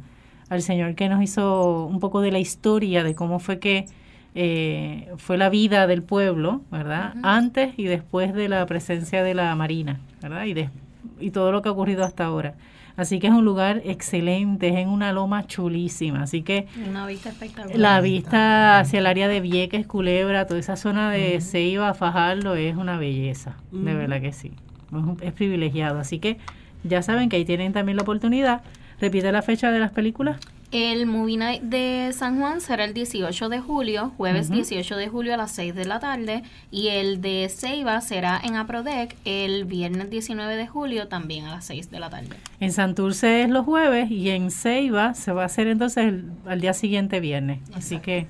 [0.48, 3.87] al señor que nos hizo un poco de la historia de cómo fue que
[4.35, 7.14] eh, fue la vida del pueblo, ¿verdad?
[7.22, 10.44] Antes y después de la presencia de la Marina, ¿verdad?
[10.44, 10.70] Y, de,
[11.20, 12.54] y todo lo que ha ocurrido hasta ahora.
[12.96, 16.22] Así que es un lugar excelente, es en una loma chulísima.
[16.22, 17.76] Así que una vista espectacular.
[17.76, 22.76] La vista hacia el área de Vieques, Culebra, toda esa zona de Ceiba, Fajardo es
[22.76, 24.52] una belleza, de verdad que sí.
[24.92, 25.98] Es, es privilegiado.
[25.98, 26.38] Así que
[26.85, 28.62] ya saben que ahí tienen también la oportunidad.
[29.04, 30.40] Repite la fecha de las películas.
[30.72, 35.34] El Movie Night de San Juan será el 18 de julio, jueves 18 de julio
[35.34, 36.42] a las 6 de la tarde.
[36.70, 41.66] Y el de Ceiba será en Aprodec el viernes 19 de julio, también a las
[41.66, 42.30] 6 de la tarde.
[42.60, 46.62] En Santurce es los jueves y en Ceiba se va a hacer entonces el, al
[46.62, 47.58] día siguiente viernes.
[47.74, 48.26] Así que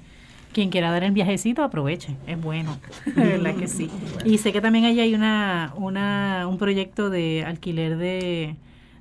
[0.52, 2.16] quien quiera dar el viajecito, aproveche.
[2.26, 3.88] Es bueno, de verdad que sí.
[4.24, 8.56] Y sé que también ahí hay una, una, un proyecto de alquiler de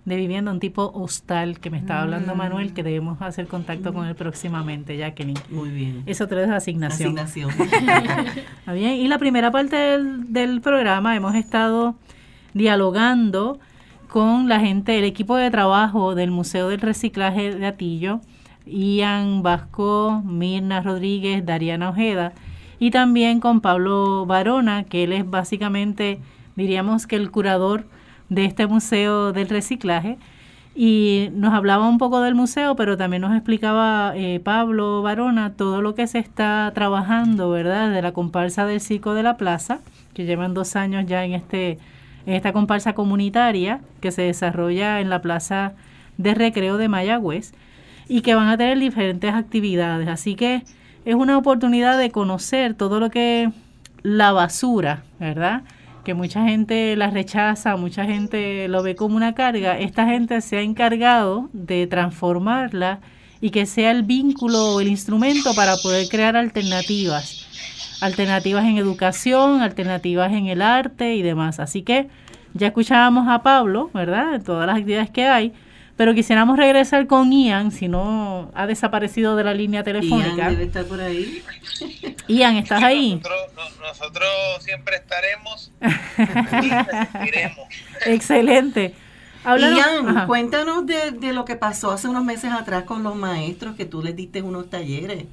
[0.05, 2.37] de vivienda, un tipo hostal que me estaba hablando mm.
[2.37, 5.39] Manuel, que debemos hacer contacto con él próximamente, Jacqueline.
[5.49, 6.03] Muy bien.
[6.05, 7.17] Eso tres asignación.
[7.17, 7.51] Asignación.
[8.73, 8.93] bien.
[8.93, 11.95] Y la primera parte del, del programa hemos estado
[12.53, 13.59] dialogando
[14.09, 18.19] con la gente, el equipo de trabajo del Museo del Reciclaje de Atillo,
[18.65, 22.33] Ian Vasco, Mirna Rodríguez, Dariana Ojeda,
[22.77, 26.19] y también con Pablo Barona, que él es básicamente,
[26.55, 27.85] diríamos que el curador
[28.33, 30.17] de este Museo del Reciclaje
[30.75, 35.81] y nos hablaba un poco del museo, pero también nos explicaba eh, Pablo Barona todo
[35.81, 37.91] lo que se está trabajando, ¿verdad?
[37.91, 39.79] De la comparsa del Circo de la Plaza,
[40.15, 41.77] que llevan dos años ya en, este,
[42.25, 45.73] en esta comparsa comunitaria que se desarrolla en la Plaza
[46.17, 47.53] de Recreo de Mayagüez
[48.07, 50.07] y que van a tener diferentes actividades.
[50.07, 50.63] Así que
[51.05, 53.51] es una oportunidad de conocer todo lo que
[54.01, 55.61] la basura, ¿verdad?
[56.03, 60.57] Que mucha gente la rechaza, mucha gente lo ve como una carga, esta gente se
[60.57, 62.99] ha encargado de transformarla
[63.41, 67.47] y que sea el vínculo o el instrumento para poder crear alternativas,
[68.01, 71.59] alternativas en educación, alternativas en el arte y demás.
[71.59, 72.07] Así que
[72.53, 74.31] ya escuchábamos a Pablo, ¿verdad?
[74.31, 75.53] De todas las actividades que hay,
[75.95, 80.35] pero quisiéramos regresar con Ian, si no ha desaparecido de la línea telefónica.
[80.35, 81.43] Ian debe estar por ahí.
[82.27, 83.21] Ian, ¿estás ahí?
[83.81, 84.29] Nosotros,
[84.61, 85.71] siempre estaremos
[86.61, 88.95] y Excelente.
[89.45, 93.85] Ian, cuéntanos de, de lo que pasó hace unos meses atrás con los maestros, que
[93.85, 95.25] tú les diste unos talleres.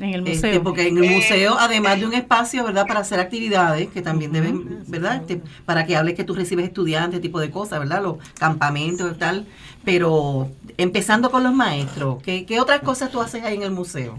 [0.00, 0.62] En el este, museo.
[0.62, 2.86] porque en el museo, además de un espacio, ¿verdad?
[2.86, 5.16] Para hacer actividades que también deben, ¿verdad?
[5.16, 8.02] Este, para que hables que tú recibes estudiantes, tipo de cosas, ¿verdad?
[8.02, 9.46] Los campamentos y tal.
[9.84, 14.18] Pero empezando con los maestros, ¿qué, ¿qué otras cosas tú haces ahí en el museo?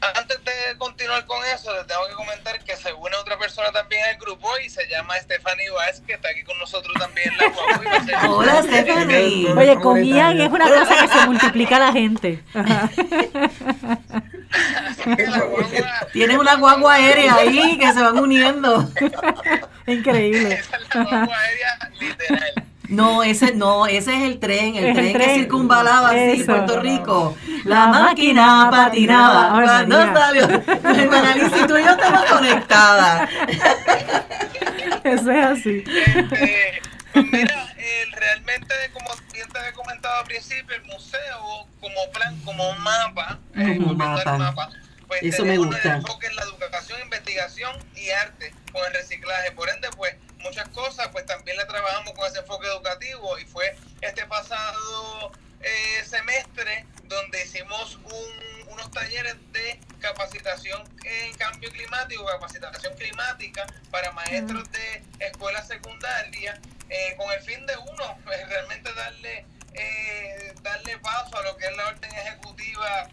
[0.00, 4.02] Antes de continuar con eso, les tengo que comentar que se une otra persona también
[4.08, 7.30] al grupo y se llama Stephanie Vázquez, que está aquí con nosotros también.
[7.36, 9.52] La Hola, Stephanie.
[9.56, 12.42] Oye, con Ian es una cosa que se multiplica la gente.
[16.12, 18.90] Tienes una guagua aérea ahí que se van uniendo.
[19.86, 20.54] Increíble.
[20.54, 22.64] Esa es la guagua aérea literal.
[22.90, 27.36] No, ese no, ese es el tren, el, tren, que circunvalaba así Puerto Rico.
[27.64, 29.62] La, máquina patinaba.
[29.62, 33.30] Cuando salió, y tú y yo estamos conectadas.
[35.04, 35.84] Eso es así.
[35.86, 36.82] Este,
[37.12, 37.68] pues mira,
[38.16, 43.94] realmente, como bien te había comentado al principio, el museo como plan, como mapa, como
[43.94, 44.70] mapa, mapa
[45.10, 45.96] pues Eso me gusta.
[45.96, 49.50] enfoque en la educación, investigación y arte con el reciclaje.
[49.50, 53.76] Por ende, pues muchas cosas, pues también le trabajamos con ese enfoque educativo y fue
[54.02, 55.32] este pasado
[55.62, 57.98] eh, semestre donde hicimos
[58.68, 67.16] unos talleres de capacitación en cambio climático, capacitación climática para maestros de escuela secundaria, eh,
[67.16, 69.44] con el fin de uno, pues, realmente darle,
[69.74, 73.08] eh, darle paso a lo que es la orden ejecutiva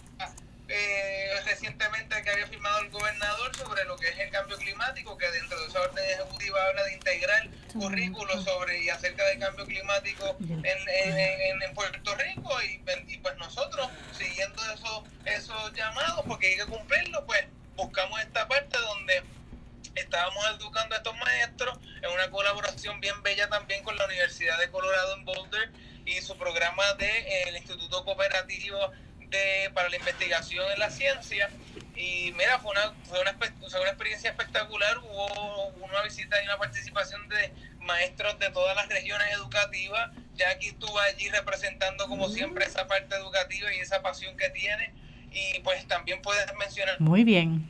[0.69, 5.31] eh, recientemente que había firmado el gobernador sobre lo que es el cambio climático, que
[5.31, 10.35] dentro de esa orden ejecutiva habla de integrar currículos sobre y acerca del cambio climático
[10.41, 16.65] en, en, en Puerto Rico y, pues nosotros siguiendo esos, esos llamados porque hay que
[16.65, 17.45] cumplirlo, pues
[17.77, 19.23] buscamos esta parte donde
[19.95, 24.69] estábamos educando a estos maestros en una colaboración bien bella también con la Universidad de
[24.69, 25.71] Colorado en Boulder
[26.05, 28.91] y su programa del de, eh, Instituto Cooperativo
[29.29, 31.49] de, para la Investigación en la Ciencia.
[31.95, 34.97] Y mira, fue una, fue una, fue una experiencia espectacular.
[34.99, 37.51] Hubo una visita y una participación de
[37.81, 40.11] maestros de todas las regiones educativas.
[40.35, 44.93] Jackie estuvo allí representando como siempre esa parte educativa y esa pasión que tiene.
[45.31, 46.99] Y pues también puedes mencionar.
[46.99, 47.67] Muy bien.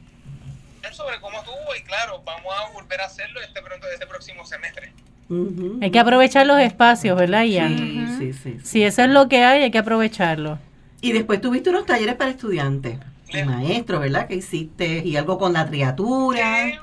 [0.92, 4.94] Sobre cómo estuvo y claro, vamos a volver a hacerlo este, pronto, este próximo semestre.
[5.82, 8.18] Hay que aprovechar los espacios, ¿verdad, Ian?
[8.18, 10.60] Sí, sí, sí, Si eso es lo que hay, hay que aprovecharlo.
[11.02, 12.98] Y después tuviste unos talleres para estudiantes.
[13.46, 14.28] maestro, ¿verdad?
[14.28, 16.82] Que hiciste y algo con la triatura.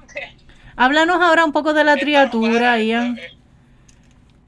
[0.76, 3.18] Háblanos ahora un poco de la triatura, Ian.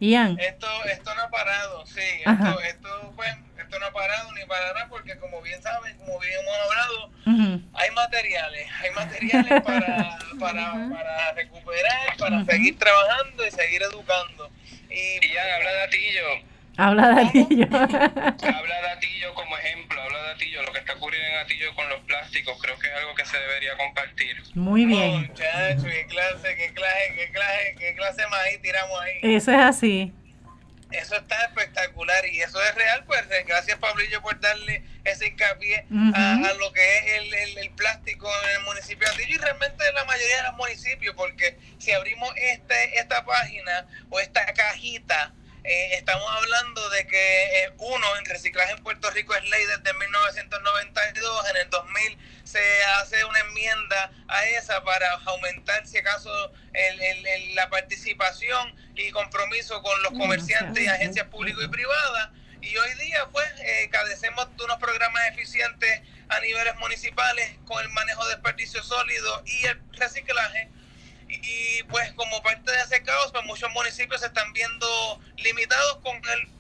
[0.00, 0.38] Ian.
[0.38, 2.00] Esto, esto no ha parado, sí.
[2.00, 6.34] Esto, esto, pues, esto no ha parado ni parará porque como bien saben, como bien
[6.40, 13.82] hemos hablado, hay materiales, hay materiales para, para, para recuperar, para seguir trabajando y seguir
[13.82, 14.50] educando.
[14.90, 16.55] Y, ya habla de Atillo.
[16.77, 17.66] Habla de Atillo.
[17.72, 21.89] habla de Atillo como ejemplo, habla de Atillo, lo que está ocurriendo en Atillo con
[21.89, 24.43] los plásticos, creo que es algo que se debería compartir.
[24.55, 25.29] Muy bien.
[25.29, 29.18] Muchachos, qué clase, qué clase, qué clase, qué clase más ahí tiramos ahí.
[29.22, 30.12] Eso es así
[30.91, 36.53] eso está espectacular y eso es real, pues gracias Pablillo por darle ese hincapié a,
[36.59, 40.05] lo que es el, el, plástico en el municipio de Atillo y realmente en la
[40.05, 45.33] mayoría de los municipios, porque si abrimos este, esta página o esta cajita,
[45.66, 49.92] eh, estamos hablando de que eh, uno, en reciclaje en Puerto Rico es ley desde
[49.98, 56.30] 1992, en el 2000 se hace una enmienda a esa para aumentar, si acaso,
[56.72, 62.30] el, la participación y compromiso con los comerciantes y agencias públicas y privadas.
[62.60, 67.90] Y hoy día, pues, eh, cadecemos de unos programas eficientes a niveles municipales con el
[67.90, 70.70] manejo de desperdicio sólido y el reciclaje
[71.29, 76.16] y pues como parte de ese caos, pues muchos municipios se están viendo limitados con
[76.16, 76.57] el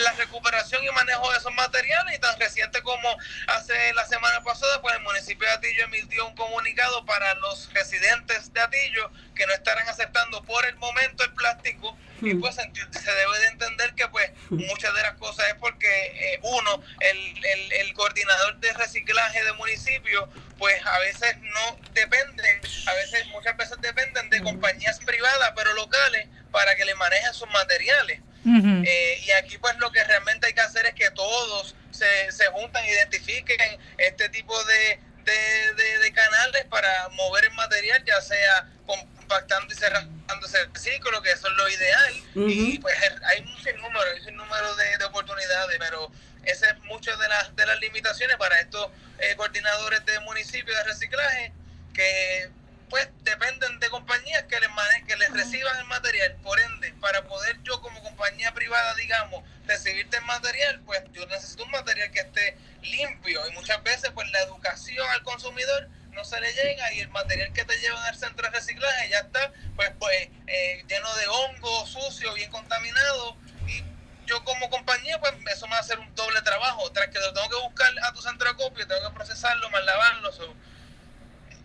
[0.00, 2.16] la recuperación y manejo de esos materiales.
[2.16, 3.16] Y tan reciente como
[3.48, 8.52] hace la semana pasada, pues el municipio de Atillo emitió un comunicado para los residentes
[8.52, 11.96] de Atillo que no estarán aceptando por el momento el plástico.
[12.20, 12.40] Y hmm.
[12.40, 16.82] pues se debe de entender que pues muchas de las cosas es porque eh, uno,
[17.00, 20.28] el, el, el, coordinador de reciclaje de municipio
[20.58, 26.26] pues a veces no dependen, a veces muchas veces dependen de compañías privadas pero locales
[26.50, 28.20] para que le manejen sus materiales.
[28.44, 32.46] Eh, y aquí pues lo que realmente hay que hacer es que todos se, se
[32.48, 39.76] juntan, identifiquen este tipo de, de, canales para mover el material, ya sea compactando y
[39.76, 42.14] cerrando ese ciclo, que eso es lo ideal.
[42.34, 46.10] Y pues hay un sinnúmero, hay un número de, de, oportunidades, pero
[46.44, 50.84] esa es muchas de las, de las limitaciones para estos eh, coordinadores de municipios de
[50.84, 51.52] reciclaje
[51.94, 52.50] que
[52.92, 54.68] pues dependen de compañías que les
[55.06, 56.36] que les reciban el material.
[56.42, 61.64] Por ende, para poder yo como compañía privada, digamos, recibirte el material, pues yo necesito
[61.64, 63.48] un material que esté limpio.
[63.48, 67.50] Y muchas veces pues la educación al consumidor no se le llega y el material
[67.54, 71.86] que te llevan al centro de reciclaje ya está pues pues eh, lleno de hongo,
[71.86, 73.38] sucio, bien contaminado.
[73.68, 73.82] Y
[74.26, 77.32] yo como compañía pues eso me va a hacer un doble trabajo, tras que lo
[77.32, 80.30] tengo que buscar a tu centro de copia, tengo que procesarlo, más lavarlo,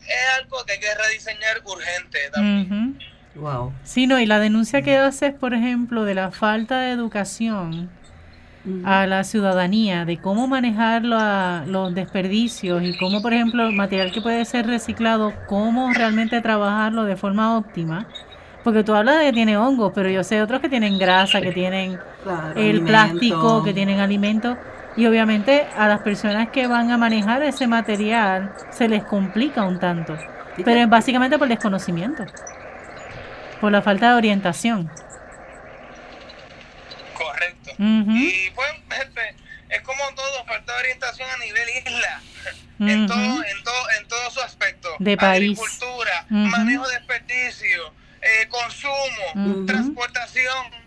[0.02, 3.00] es algo que hay que rediseñar urgente también.
[3.36, 3.72] Wow.
[3.84, 7.90] Sí, no, y la denuncia que haces, por ejemplo, de la falta de educación
[8.84, 14.22] a la ciudadanía, de cómo manejar los desperdicios y cómo, por ejemplo, el material que
[14.22, 18.08] puede ser reciclado, cómo realmente trabajarlo de forma óptima.
[18.64, 21.54] Porque tú hablas de que tiene hongos, pero yo sé otros que tienen grasa, que
[21.54, 21.98] tienen
[22.56, 24.58] el plástico, que tienen alimentos.
[24.98, 29.80] Y obviamente a las personas que van a manejar ese material se les complica un
[29.80, 30.18] tanto.
[30.58, 32.26] Pero es básicamente por desconocimiento.
[33.62, 34.92] Por la falta de orientación.
[37.14, 37.72] Correcto.
[37.78, 38.70] Y pues,
[39.70, 42.22] es como todo, falta de orientación a nivel isla.
[42.80, 44.90] en, todo, en, todo, en todo su aspecto.
[44.98, 45.60] De país.
[45.60, 50.87] Agricultura, manejo de desperdicio, eh, consumo, transportación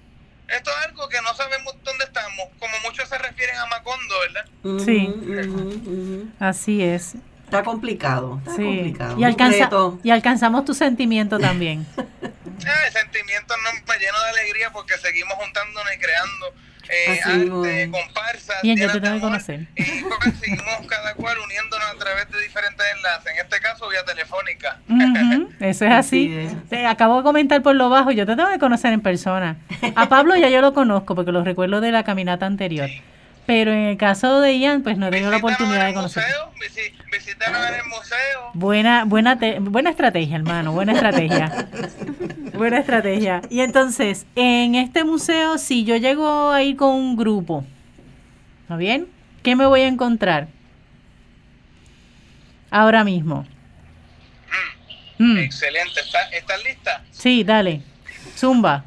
[0.50, 4.84] esto es algo que no sabemos dónde estamos, como muchos se refieren a Macondo, ¿verdad?
[4.84, 7.14] Sí, así es.
[7.44, 9.18] Está complicado, está complicado.
[9.18, 9.68] Y, alcanza,
[10.04, 11.84] y alcanzamos tu sentimiento también.
[11.96, 16.54] ah, el sentimiento no me lleno de alegría porque seguimos juntándonos y creando
[16.90, 18.56] eh, arte, comparsas.
[18.62, 19.66] Y yo te tengo que conocer.
[19.76, 24.04] Y pues, seguimos cada cual uniéndonos a través de diferentes enlaces, en este caso vía
[24.04, 24.78] telefónica.
[25.60, 26.48] eso es así.
[26.68, 29.56] Te acabo de comentar por lo bajo, yo te tengo que conocer en persona.
[29.94, 32.90] A Pablo ya yo lo conozco porque lo recuerdo de la caminata anterior.
[33.50, 36.52] Pero en el caso de Ian, pues no he tenido la oportunidad de conocerlo.
[37.10, 38.50] Visítanos en el museo.
[38.54, 41.68] Buena, buena, buena estrategia, hermano, buena estrategia.
[42.54, 43.42] Buena estrategia.
[43.50, 47.64] Y entonces, en este museo, si yo llego a ir con un grupo,
[48.62, 49.08] ¿está bien?
[49.42, 50.46] ¿Qué me voy a encontrar?
[52.70, 53.44] Ahora mismo.
[55.18, 55.38] Mm.
[55.38, 56.00] Excelente.
[56.30, 57.02] ¿Estás, lista?
[57.10, 57.82] Sí, dale.
[58.36, 58.84] Zumba.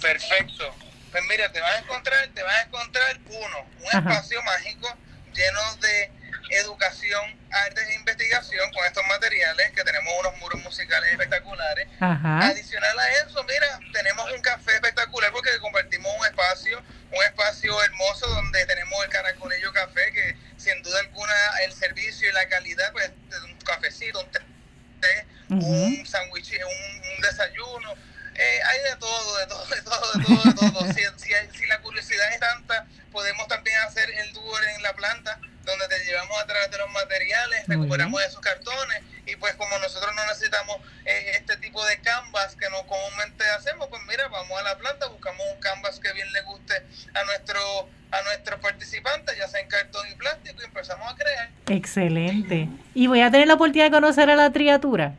[0.00, 0.77] Perfecto.
[1.10, 4.88] Pues mira, te vas a encontrar, te vas a encontrar uno, un espacio mágico
[5.32, 6.10] lleno de
[6.50, 11.88] educación, arte e investigación con estos materiales, que tenemos unos muros musicales espectaculares.
[12.00, 18.26] Adicional a eso, mira, tenemos un café espectacular porque compartimos un espacio, un espacio hermoso
[18.28, 21.34] donde tenemos el Caracolillo Café, que sin duda alguna
[21.64, 23.10] el servicio y la calidad, pues
[23.44, 27.94] un cafecito, un té, un sándwich, un, desayuno.
[28.38, 30.92] Eh, hay de todo, de todo, de todo, de todo, de todo.
[30.92, 35.40] si, si, si la curiosidad es tanta, podemos también hacer el tour en la planta
[35.68, 40.14] donde te llevamos a través de los materiales, recuperamos esos cartones y pues como nosotros
[40.16, 44.62] no necesitamos eh, este tipo de canvas que no comúnmente hacemos, pues mira, vamos a
[44.62, 46.74] la planta, buscamos un canvas que bien le guste
[47.14, 51.50] a nuestro a nuestros participantes, ya sea en cartón y plástico y empezamos a crear.
[51.66, 52.68] Excelente.
[52.94, 55.14] ¿Y voy a tener la oportunidad de conocer a la triatura?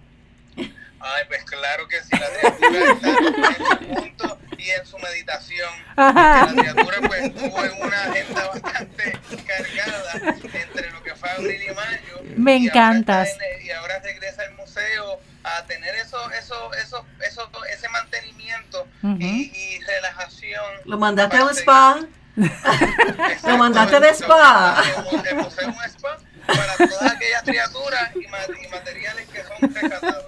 [0.99, 5.69] Ay, pues claro que sí, la triatura está en su punto y en su meditación.
[5.95, 12.35] La criatura pues tuvo una agenda bastante cargada entre lo que fue abril y mayo.
[12.35, 13.29] Me encantas.
[13.63, 19.79] y ahora regresa al museo a tener eso, eso, eso, eso ese mantenimiento y, y,
[19.79, 20.63] relajación.
[20.85, 21.99] ¿Lo mandaste a un spa?
[23.47, 24.83] ¿Lo mandaste de spa?
[25.29, 26.17] El museo un spa
[26.55, 28.27] para todas aquellas criaturas y,
[28.69, 30.25] materiales que son rescatados.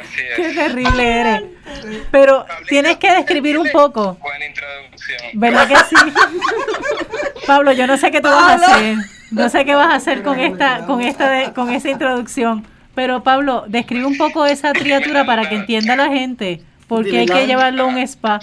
[0.00, 0.36] Así es.
[0.36, 1.42] Qué terrible eres.
[2.10, 4.14] Pero tienes que describir un poco.
[4.14, 5.20] Buena introducción.
[5.34, 5.96] ¿Verdad que sí?
[7.46, 8.96] Pablo, yo no sé qué tú vas a hacer.
[9.30, 12.66] No sé qué vas a hacer con esta, con esta, de, con esa introducción.
[12.94, 16.62] Pero Pablo, describe un poco esa criatura para que entienda la gente.
[16.88, 18.40] Porque hay que llevarlo a un spa.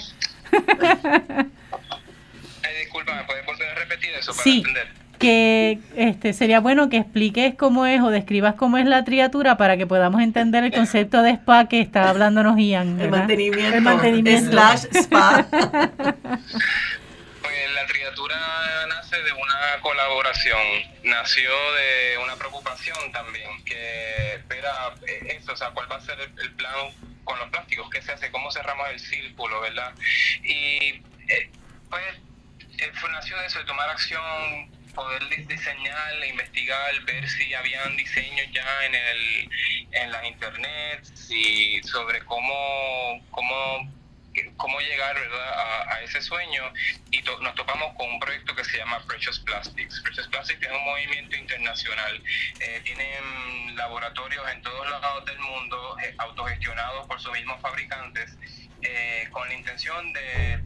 [2.79, 4.57] disculpa, ¿me puedes volver a repetir eso para sí.
[4.59, 4.96] entender?
[5.17, 9.77] Que este sería bueno que expliques cómo es o describas cómo es la triatura para
[9.77, 12.99] que podamos entender el concepto de spa que está hablándonos Ian.
[12.99, 13.75] El mantenimiento.
[13.75, 14.51] El mantenimiento.
[14.51, 15.47] Slash spa.
[17.41, 18.35] Pues la triatura
[18.89, 20.59] nace de una colaboración,
[21.03, 26.19] nació de una preocupación también, que espera eh, eso, o sea, cuál va a ser
[26.19, 26.73] el, plan
[27.23, 29.93] con los plásticos, qué se hace, cómo cerramos el círculo, ¿verdad?
[30.43, 31.49] Y eh,
[31.89, 32.03] pues
[32.79, 38.85] eh, nació de eso, de tomar acción poder diseñar, investigar, ver si habían diseños ya
[38.85, 39.49] en el
[39.91, 43.87] en la internet y sobre cómo cómo
[44.57, 45.91] cómo llegar ¿verdad?
[45.91, 46.63] A, ese sueño
[47.11, 49.99] y nos topamos con un proyecto que se llama Precious Plastics.
[50.01, 52.21] Precious Plastics es un movimiento internacional.
[52.59, 58.37] Eh, tienen laboratorios en todos lados del mundo, eh, autogestionados por sus mismos fabricantes,
[58.83, 60.61] eh, con la intención de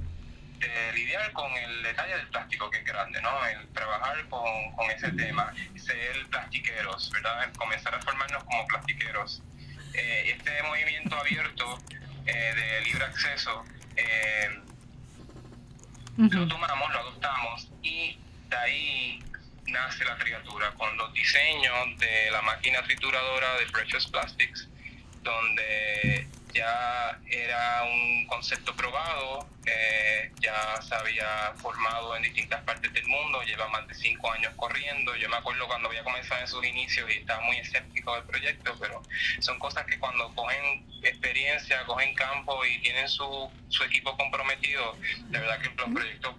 [0.62, 3.46] eh, lidiar con el detalle del plástico que es grande, ¿no?
[3.46, 7.52] El trabajar con, con ese tema, ser plastiqueros, ¿verdad?
[7.58, 9.42] Comenzar a formarnos como plastiqueros.
[9.94, 11.80] Eh, este movimiento abierto
[12.26, 13.66] eh, de libre acceso
[16.18, 18.18] lo tomamos, lo adoptamos y
[18.50, 19.24] de ahí
[19.66, 24.68] nace la criatura con los diseños de la máquina trituradora de Precious Plastics,
[25.24, 33.06] donde ya era un concepto probado, eh, ya se había formado en distintas partes del
[33.08, 35.16] mundo, lleva más de cinco años corriendo.
[35.16, 38.76] Yo me acuerdo cuando había comenzado en sus inicios y estaba muy escéptico del proyecto,
[38.80, 39.02] pero
[39.40, 44.98] son cosas que cuando cogen experiencia, cogen campo y tienen su, su equipo comprometido,
[45.30, 46.36] de verdad que los proyectos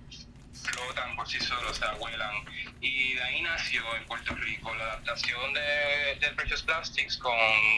[0.63, 2.35] flotan por sí solos, se abuelan.
[2.81, 7.37] Y de ahí nació en Puerto Rico la adaptación de, de Precious Plastics con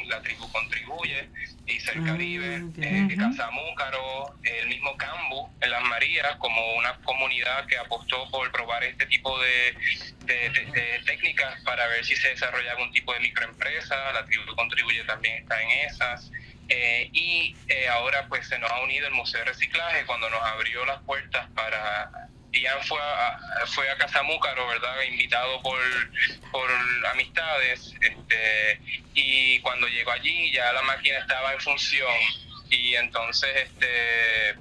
[0.09, 1.29] La Tribu Contribuye,
[1.67, 7.67] y el Caribe, ah, eh, Casamúcaro, el mismo Cambu en Las Marías, como una comunidad
[7.67, 9.75] que apostó por probar este tipo de,
[10.27, 14.13] de, técnicas para ver si se desarrolla algún tipo de microempresa.
[14.13, 16.31] La Tribu Contribuye también está en esas.
[16.69, 20.43] Eh, y eh, ahora pues se nos ha unido el Museo de Reciclaje cuando nos
[20.43, 22.29] abrió las puertas para
[22.61, 25.03] Ian fue a, fue a Casamúcaro, ¿verdad?
[25.03, 25.79] Invitado por,
[26.51, 26.71] por
[27.13, 27.95] amistades.
[28.01, 28.81] Este,
[29.15, 32.13] y cuando llegó allí ya la máquina estaba en función.
[32.71, 34.57] Y entonces, este,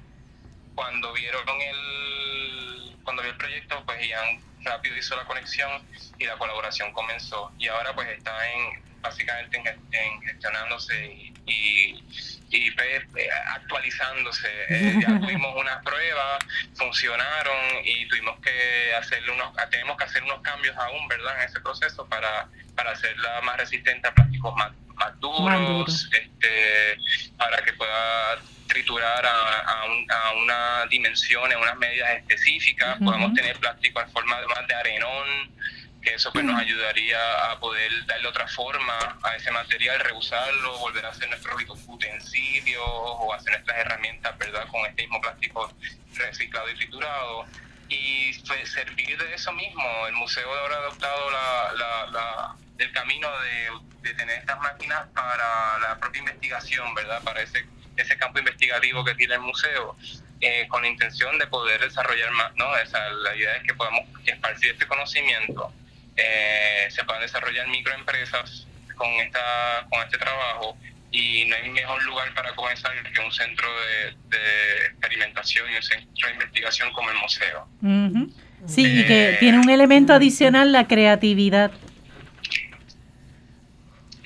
[0.74, 5.82] cuando vieron el, cuando vio el proyecto, pues Ian rápido hizo la conexión
[6.18, 7.52] y la colaboración comenzó.
[7.58, 11.06] Y ahora pues está en básicamente en, gestionándose
[11.46, 12.02] y,
[12.50, 14.48] y, pues, eh, actualizándose.
[14.70, 16.44] Eh, ya tuvimos unas pruebas,
[16.74, 21.42] funcionaron y tuvimos que hacerle unos, tenemos que hacer unos cambios aún, ¿verdad?
[21.42, 26.96] En ese proceso para, para hacerla más resistente a plásticos más, más duros, este,
[27.36, 29.84] para que pueda triturar a,
[30.42, 32.98] una dimensión, a unas medidas específicas.
[32.98, 35.53] Podemos tener plástico en forma más de arenón,
[36.04, 41.06] que eso pues nos ayudaría a poder darle otra forma a ese material, reusarlo, volver
[41.06, 44.66] a hacer nuestros utensilios o hacer nuestras herramientas, ¿verdad?
[44.68, 45.72] Con este mismo plástico
[46.14, 47.46] reciclado y triturado.
[47.88, 50.06] Y pues, servir de eso mismo.
[50.06, 55.98] El museo ahora ha adoptado la, el camino de, de tener estas máquinas para la
[55.98, 57.22] propia investigación, ¿verdad?
[57.22, 59.96] Para ese ese campo investigativo que tiene el museo,
[60.40, 62.76] eh, con la intención de poder desarrollar más, ¿no?
[62.76, 65.72] Esa, la idea es que podamos esparcir este conocimiento,
[66.16, 70.76] eh, se puedan desarrollar microempresas con, esta, con este trabajo
[71.10, 73.68] y no hay mejor lugar para comenzar que un centro
[74.30, 77.68] de, experimentación y un centro de investigación como el museo.
[78.66, 81.70] Sí, y que eh, tiene un elemento adicional, la creatividad.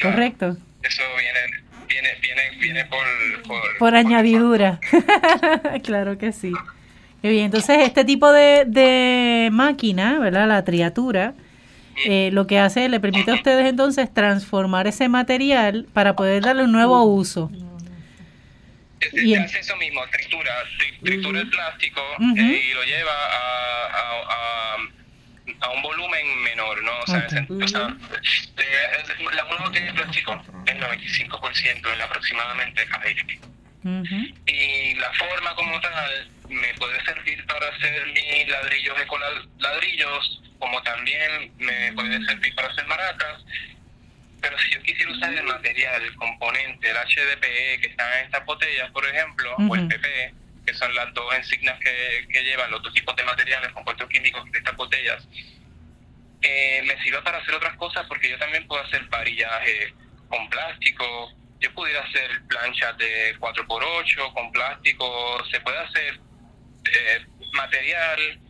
[0.01, 0.57] Correcto.
[0.82, 4.78] Eso viene viene, viene, viene por, por, añadidura.
[5.84, 6.53] claro que sí.
[7.22, 10.47] bien, entonces este tipo de, de máquina, ¿verdad?
[10.47, 11.34] La triatura,
[12.05, 16.64] eh, lo que hace, le permite a ustedes entonces transformar ese material para poder darle
[16.64, 17.51] un nuevo uso.
[19.12, 20.53] y hace eso mismo, tritura,
[21.03, 22.01] tritura el plástico
[22.36, 24.59] eh, y lo lleva a, a
[25.61, 26.92] a un volumen menor, ¿no?
[27.01, 27.96] O sea, o sea
[29.32, 33.40] la uno tiene plástico el 95% en aproximadamente aire.
[34.46, 39.07] Y la forma como tal me puede servir para hacer mis ladrillos de
[39.59, 43.44] ladrillos, como también me puede servir para hacer maracas.
[44.40, 48.44] Pero si yo quisiera usar el material, el componente, el HDPE que está en estas
[48.44, 50.34] botellas, por ejemplo, o el PP,
[50.64, 54.44] que son las dos insignias que, que llevan los dos tipos de materiales, compuestos químicos
[54.52, 55.26] de estas botellas,
[56.40, 59.92] eh, me sirve para hacer otras cosas porque yo también puedo hacer varillaje
[60.28, 66.20] con plástico, yo pudiera hacer planchas de 4x8 con plástico, se puede hacer
[66.92, 68.40] eh, material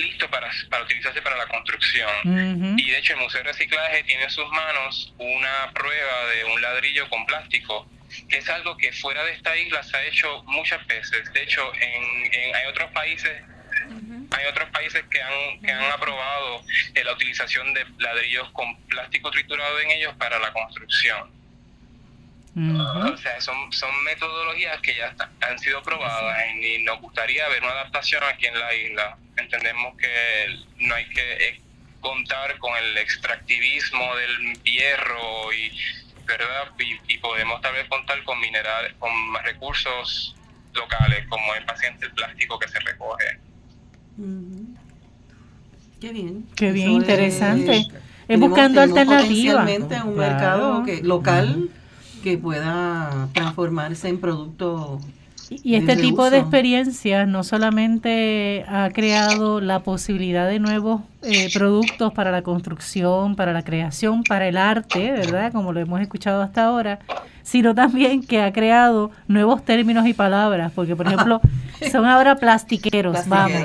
[0.00, 2.10] listo para, para utilizarse para la construcción.
[2.78, 6.60] Y de hecho el Museo de Reciclaje tiene en sus manos una prueba de un
[6.60, 7.86] ladrillo con plástico
[8.28, 11.32] que es algo que fuera de esta isla se ha hecho muchas veces.
[11.32, 13.42] De hecho, en, hay otros países
[14.32, 16.62] hay otros países que han, que han aprobado
[16.94, 21.30] eh, la utilización de ladrillos con plástico triturado en ellos para la construcción.
[22.68, 27.72] O sea, son, son metodologías que ya han sido probadas y nos gustaría ver una
[27.72, 29.16] adaptación aquí en la isla.
[29.36, 31.60] Entendemos que no hay que
[32.00, 35.72] contar con el extractivismo del hierro y
[36.26, 36.72] ¿verdad?
[37.08, 39.10] Y, podemos tal vez contar con minerales, con
[39.42, 40.36] recursos
[40.74, 43.40] locales, como el paciente el plástico que se recoge.
[46.00, 46.46] Qué bien.
[46.54, 47.86] Qué bien, interesante.
[48.28, 49.68] Es, buscando alternativas.
[50.04, 51.68] un mercado que, local
[52.22, 55.00] que pueda transformarse en producto
[55.50, 62.12] y este tipo de experiencias no solamente ha creado la posibilidad de nuevos eh, productos
[62.12, 65.52] para la construcción, para la creación, para el arte, ¿verdad?
[65.52, 67.00] Como lo hemos escuchado hasta ahora,
[67.42, 71.40] sino también que ha creado nuevos términos y palabras, porque por ejemplo,
[71.90, 73.64] son ahora plastiqueros, vamos.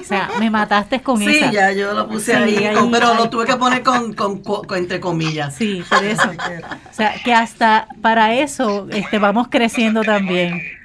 [0.00, 1.30] O sea, me mataste con eso.
[1.30, 4.42] Sí, ya yo lo puse ahí, pero lo tuve que poner con, con,
[4.76, 5.54] entre comillas.
[5.54, 6.28] Sí, por eso.
[6.28, 10.79] o sea, que hasta para eso este, vamos creciendo también.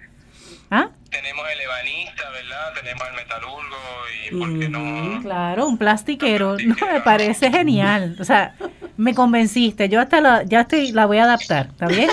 [0.71, 0.89] ¿Ah?
[1.09, 2.73] Tenemos el ebanista, ¿verdad?
[2.81, 3.77] Tenemos el metalurgo
[4.25, 5.21] y ¿por qué no?
[5.21, 6.57] Claro, un plastiquero.
[6.65, 8.17] No, me parece genial.
[8.19, 8.55] O sea,
[8.97, 9.87] me convenciste.
[9.89, 12.09] Yo hasta la, ya estoy, la voy a adaptar, ¿está bien?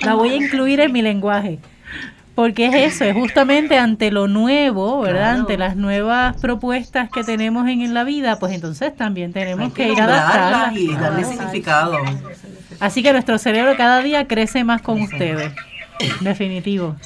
[0.00, 1.58] La voy a incluir en mi lenguaje.
[2.34, 5.32] Porque es eso, es justamente ante lo nuevo, ¿verdad?
[5.32, 10.00] Ante las nuevas propuestas que tenemos en, la vida, pues entonces también tenemos que, ir
[10.00, 11.98] adaptarlas y darle significado.
[12.78, 15.52] Así que nuestro cerebro cada día crece más con ustedes.
[16.20, 16.96] Definitivo.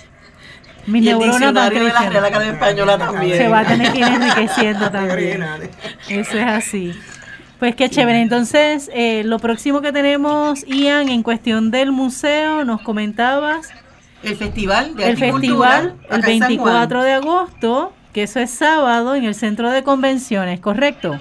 [0.86, 3.36] Mi y el diccionario de la Real Academia Española también.
[3.36, 5.44] Se va a tener que ir enriqueciendo también.
[6.08, 6.92] Eso es así.
[7.58, 8.20] Pues qué chévere.
[8.20, 13.70] Entonces, eh, lo próximo que tenemos, Ian, en cuestión del museo, nos comentabas.
[14.22, 19.34] El festival de El festival, el 24 de agosto, que eso es sábado, en el
[19.34, 21.18] centro de convenciones, ¿correcto?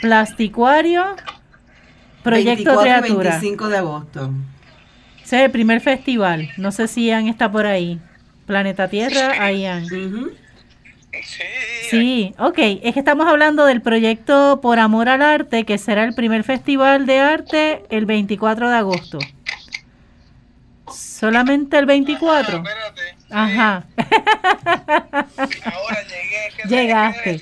[0.00, 1.16] Plasticuario,
[2.22, 4.30] Proyecto 24 y 25 de agosto
[5.36, 6.50] es el primer festival.
[6.56, 8.00] No sé si Ian está por ahí.
[8.46, 9.86] Planeta Tierra, ahí Ian.
[9.86, 11.44] Sí.
[11.90, 12.58] Sí, ok.
[12.82, 17.06] Es que estamos hablando del proyecto Por Amor al Arte, que será el primer festival
[17.06, 19.18] de arte el 24 de agosto.
[20.90, 22.62] ¿Solamente el 24?
[23.30, 23.84] Ajá.
[25.36, 26.68] Ahora llegué.
[26.68, 27.40] Llegaste.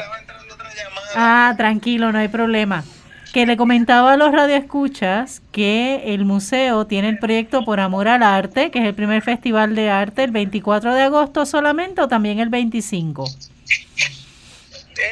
[1.14, 2.84] Ah, tranquilo, no hay problema.
[3.32, 8.22] Que le comentaba a los radioescuchas que el museo tiene el proyecto Por Amor al
[8.22, 12.40] Arte, que es el primer festival de arte el 24 de agosto solamente o también
[12.40, 13.24] el 25.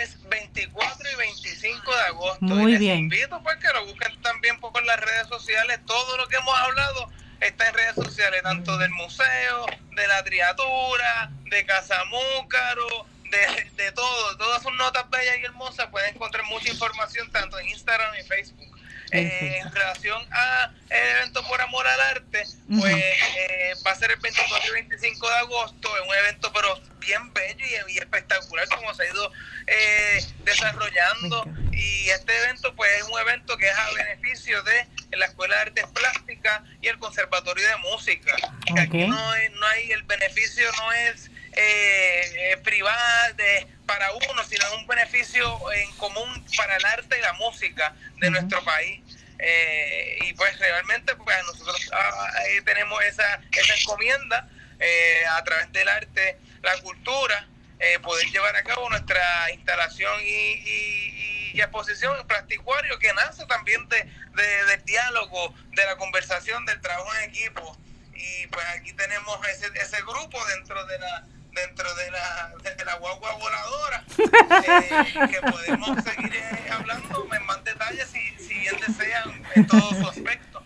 [0.03, 2.39] Es 24 y 25 de agosto.
[2.41, 2.99] Muy Les bien.
[2.99, 5.79] invito pues que lo busquen también por las redes sociales.
[5.87, 7.09] Todo lo que hemos hablado
[7.41, 13.07] está en redes sociales, tanto del museo, de la triatura, de Casamúcaro,
[13.39, 14.37] de, de todo.
[14.37, 15.87] Todas sus notas bellas y hermosas.
[15.89, 18.79] Pueden encontrar mucha información tanto en Instagram y Facebook.
[19.11, 22.45] Eh, en relación a el evento por amor al arte,
[22.79, 26.79] pues eh, va a ser el 24 y 25 de agosto, es un evento pero
[26.99, 29.33] bien bello y, y espectacular como se ha ido
[29.67, 34.87] eh, desarrollando y este evento pues es un evento que es a beneficio de
[35.17, 38.37] la Escuela de Artes Plásticas y el Conservatorio de Música.
[38.67, 44.45] Que aquí no, hay, no hay, el beneficio no es eh, privado de, para uno,
[44.45, 49.01] sino es un beneficio en común para el arte y la música de nuestro país.
[49.41, 52.31] Eh, y pues realmente pues nosotros ah,
[52.65, 54.49] tenemos esa, esa encomienda
[54.81, 57.47] eh, a través del arte, la cultura,
[57.79, 63.47] eh, poder llevar a cabo nuestra instalación y, y, y exposición en Plasticuario que nace
[63.47, 64.03] también de,
[64.35, 67.79] de, del diálogo, de la conversación, del trabajo en equipo.
[68.15, 71.25] Y pues aquí tenemos ese, ese grupo dentro de la
[71.67, 77.65] dentro de la, de la guagua voladora, eh, que podemos seguir eh, hablando en más
[77.65, 80.63] detalles si, si bien desean en todo su aspecto.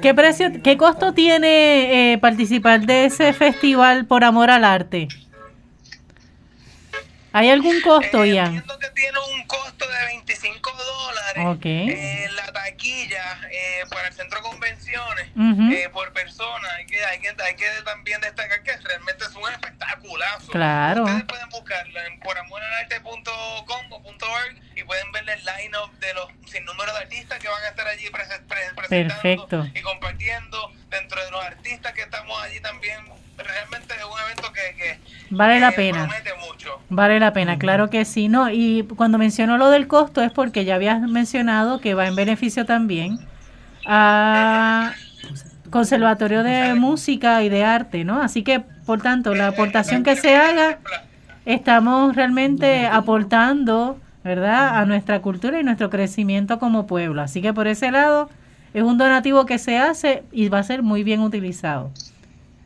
[0.00, 5.08] ¿Qué precio, qué costo tiene eh, participar de ese festival por amor al arte?
[7.32, 8.46] ¿Hay algún costo, eh, Ian?
[8.46, 11.64] Entiendo que tiene un costo de 25 dólares Ok.
[11.66, 16.68] en la taquilla eh, para el centro de convenciones eh, por persona.
[16.76, 20.50] Hay que, hay, que, hay que también destacar que realmente es un espectaculazo.
[20.52, 21.04] Claro.
[21.04, 26.64] Ustedes pueden buscarlo en poramoralarte.com o .org y pueden ver el line-up de los sin
[26.64, 28.24] número de artistas que van a estar allí pre-
[28.74, 29.66] presentando Perfecto.
[29.74, 32.98] y compartiendo dentro de los artistas que estamos allí también.
[33.36, 34.98] Realmente es un evento que, que
[35.30, 36.08] Vale la pena.
[36.08, 36.27] promete.
[36.90, 38.50] Vale la pena, claro que sí, ¿no?
[38.50, 42.64] Y cuando menciono lo del costo es porque ya habías mencionado que va en beneficio
[42.64, 43.18] también
[43.86, 44.92] a
[45.68, 48.22] Conservatorio de Música y de Arte, ¿no?
[48.22, 50.78] Así que, por tanto, la aportación que se haga,
[51.44, 57.20] estamos realmente aportando, ¿verdad?, a nuestra cultura y nuestro crecimiento como pueblo.
[57.20, 58.30] Así que por ese lado
[58.72, 61.90] es un donativo que se hace y va a ser muy bien utilizado.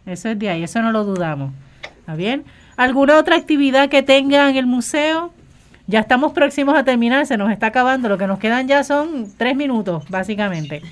[0.07, 1.53] Eso es de ahí, eso no lo dudamos.
[2.01, 2.45] ¿Está bien?
[2.77, 5.33] ¿Alguna otra actividad que tenga en el museo?
[5.87, 8.09] Ya estamos próximos a terminar, se nos está acabando.
[8.09, 10.83] Lo que nos quedan ya son tres minutos, básicamente,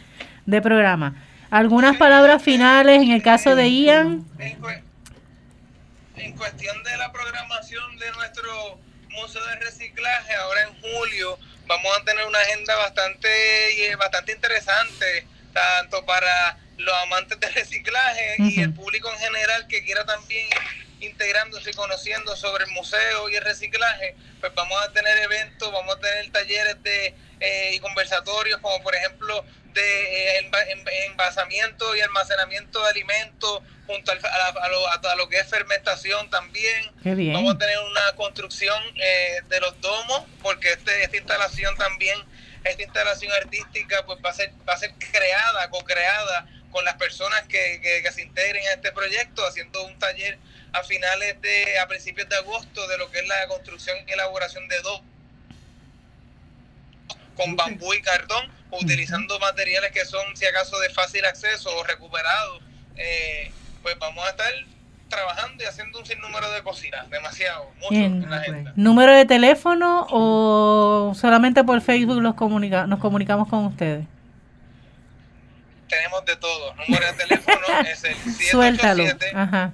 [0.46, 1.14] de programa.
[1.50, 4.24] ¿Algunas palabras finales en el caso de Ian?
[4.38, 4.82] En, cue-
[6.16, 8.78] en cuestión de la programación de nuestro
[9.10, 13.28] Museo de Reciclaje, ahora en julio vamos a tener una agenda bastante,
[13.98, 20.04] bastante interesante, tanto para los amantes del reciclaje y el público en general que quiera
[20.04, 20.46] también
[21.00, 25.96] integrándose y conociendo sobre el museo y el reciclaje, pues vamos a tener eventos, vamos
[25.96, 31.96] a tener talleres de eh, y conversatorios como por ejemplo de eh, enva- en- envasamiento
[31.96, 36.92] y almacenamiento de alimentos junto a, la- a lo, a lo que es fermentación también.
[37.02, 37.32] Qué bien.
[37.32, 42.18] Vamos a tener una construcción eh, de los domos, porque este, esta instalación también,
[42.64, 47.42] esta instalación artística, pues va a ser, va a ser creada, co-creada con las personas
[47.48, 50.38] que, que, que se integren a este proyecto, haciendo un taller
[50.72, 54.68] a finales de, a principios de agosto de lo que es la construcción y elaboración
[54.68, 55.10] de domos
[57.40, 62.62] con bambú y cartón, utilizando materiales que son, si acaso, de fácil acceso o recuperados.
[62.96, 63.50] Eh,
[63.82, 64.52] pues vamos a estar
[65.08, 68.22] trabajando y haciendo un sinnúmero de cositas, demasiado, mucho Bien.
[68.22, 68.72] en la agenda.
[68.76, 74.06] ¿Número de teléfono o solamente por Facebook los comunica nos comunicamos con ustedes?
[75.88, 76.74] Tenemos de todo.
[76.74, 78.14] Número de teléfono es el
[78.50, 79.02] Suéltalo.
[79.04, 79.72] 787 Ajá.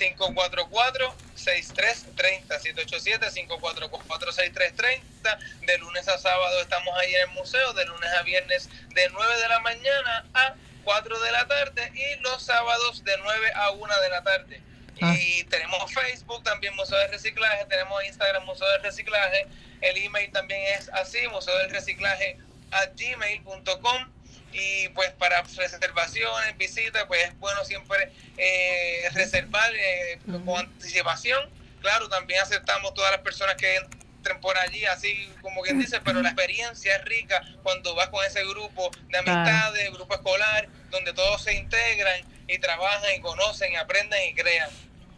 [0.00, 5.38] 544-6330, 787-544-6330.
[5.66, 9.38] De lunes a sábado estamos ahí en el museo, de lunes a viernes de 9
[9.38, 14.00] de la mañana a 4 de la tarde y los sábados de 9 a 1
[14.00, 14.62] de la tarde.
[15.02, 15.14] Ah.
[15.18, 19.46] Y tenemos Facebook también, Museo de Reciclaje, tenemos Instagram, Museo de Reciclaje,
[19.80, 22.38] el email también es así, Museo del Reciclaje
[22.70, 24.08] a gmail.com
[24.52, 31.48] y pues para reservaciones, visitas, pues es bueno siempre eh, reservar eh, con anticipación.
[31.80, 36.20] Claro, también aceptamos todas las personas que entren por allí, así como quien dice, pero
[36.20, 41.42] la experiencia es rica cuando vas con ese grupo de amistades, grupo escolar, donde todos
[41.42, 44.68] se integran y trabajan y conocen y aprenden y crean.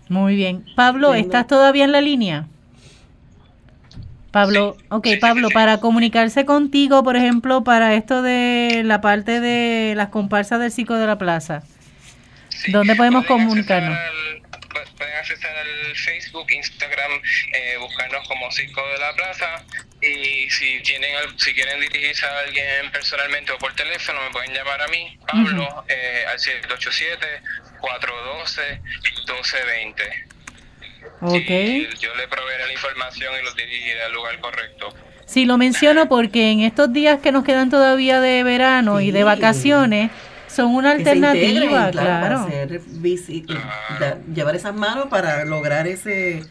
[0.08, 0.64] Muy bien.
[0.76, 2.46] Pablo, ¿estás todavía en la línea?
[4.32, 10.08] Pablo, ok, Pablo, para comunicarse contigo, por ejemplo, para esto de la parte de las
[10.08, 11.62] comparsas del Circo de la Plaza,
[12.68, 13.98] ¿dónde podemos comunicarnos?
[14.96, 17.12] pueden acceder al Facebook, Instagram,
[17.52, 19.64] eh, buscarnos como Circo de la Plaza
[20.00, 24.80] y si tienen si quieren dirigirse a alguien personalmente o por teléfono me pueden llamar
[24.80, 27.42] a mí, Pablo, eh, al 787
[27.80, 30.31] 412 1220.
[31.22, 31.88] Okay.
[32.00, 34.88] yo le proveeré la información y los dirigiré al lugar correcto.
[35.24, 39.24] Sí, lo menciono porque en estos días que nos quedan todavía de verano y de
[39.24, 40.10] vacaciones,
[40.52, 42.46] son una alternativa, claro.
[44.34, 46.44] llevar esas manos para lograr ese,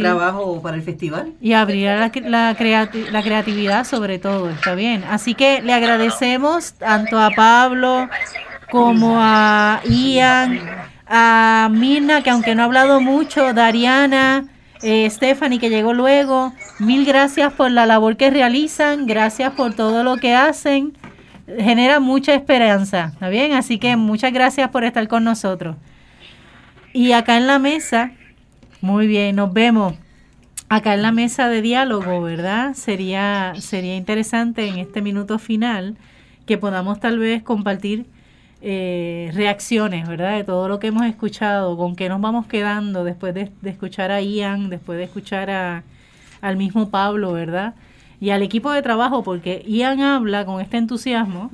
[0.00, 1.34] trabajo para el festival.
[1.40, 2.56] Y abrir la, la,
[3.10, 5.04] la creatividad sobre todo, está bien.
[5.04, 8.08] Así que le agradecemos tanto a Pablo
[8.70, 10.60] como a Ian,
[11.16, 14.46] a Mirna, que aunque no ha hablado mucho, Dariana,
[14.82, 16.52] eh, Stephanie, que llegó luego.
[16.80, 20.92] Mil gracias por la labor que realizan, gracias por todo lo que hacen
[21.46, 23.52] genera mucha esperanza, ¿está bien?
[23.52, 25.76] Así que muchas gracias por estar con nosotros.
[26.92, 28.12] Y acá en la mesa,
[28.80, 29.94] muy bien, nos vemos.
[30.68, 32.74] Acá en la mesa de diálogo, ¿verdad?
[32.74, 35.96] Sería, sería interesante en este minuto final
[36.46, 38.06] que podamos tal vez compartir
[38.66, 40.38] eh, reacciones, ¿verdad?
[40.38, 44.22] De todo lo que hemos escuchado, con qué nos vamos quedando después de, escuchar a
[44.22, 45.82] Ian, después de escuchar a,
[46.40, 47.74] al mismo Pablo, ¿verdad?
[48.20, 51.50] y al equipo de trabajo, porque Ian habla con este entusiasmo,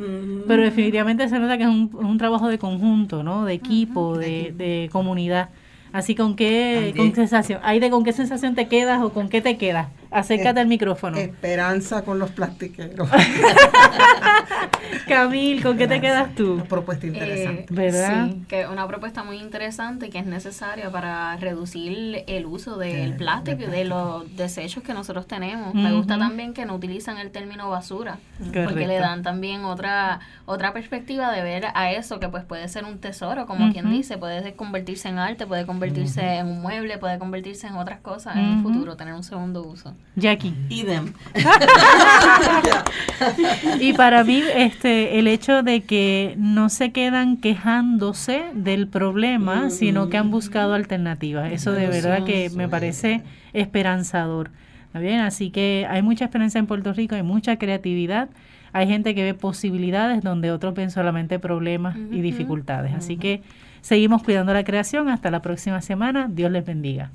[0.46, 3.44] pero definitivamente se nota que es un, trabajo de conjunto, ¿no?
[3.44, 5.48] De equipo, de, de comunidad.
[5.92, 9.56] Así con qué con sensación, de con qué sensación te quedas o con qué te
[9.56, 9.88] quedas.
[10.10, 11.16] Acércate al micrófono.
[11.16, 13.08] Esperanza con los plastiqueros.
[15.08, 16.54] Camil, ¿con qué te quedas tú?
[16.54, 17.62] Una propuesta interesante.
[17.62, 18.28] Eh, ¿Verdad?
[18.28, 23.62] Sí, que una propuesta muy interesante que es necesaria para reducir el uso del plástico
[23.62, 25.74] y de los desechos que nosotros tenemos.
[25.74, 28.18] Me gusta también que no utilizan el término basura,
[28.52, 32.84] porque le dan también otra otra perspectiva de ver a eso que pues puede ser
[32.84, 37.18] un tesoro, como quien dice, puede convertirse en arte, puede convertirse en un mueble, puede
[37.18, 39.94] convertirse en otras cosas en el futuro, tener un segundo uso.
[40.16, 40.54] Jackie.
[40.68, 41.12] Idem.
[43.80, 50.08] y para mí, este, el hecho de que no se quedan quejándose del problema, sino
[50.08, 51.52] que han buscado alternativas.
[51.52, 53.22] Eso de verdad que me parece
[53.52, 54.50] esperanzador.
[54.94, 55.20] bien?
[55.20, 58.28] Así que hay mucha esperanza en Puerto Rico, hay mucha creatividad.
[58.72, 62.94] Hay gente que ve posibilidades donde otros ven solamente problemas y dificultades.
[62.94, 63.42] Así que
[63.80, 65.08] seguimos cuidando la creación.
[65.08, 66.28] Hasta la próxima semana.
[66.30, 67.10] Dios les bendiga.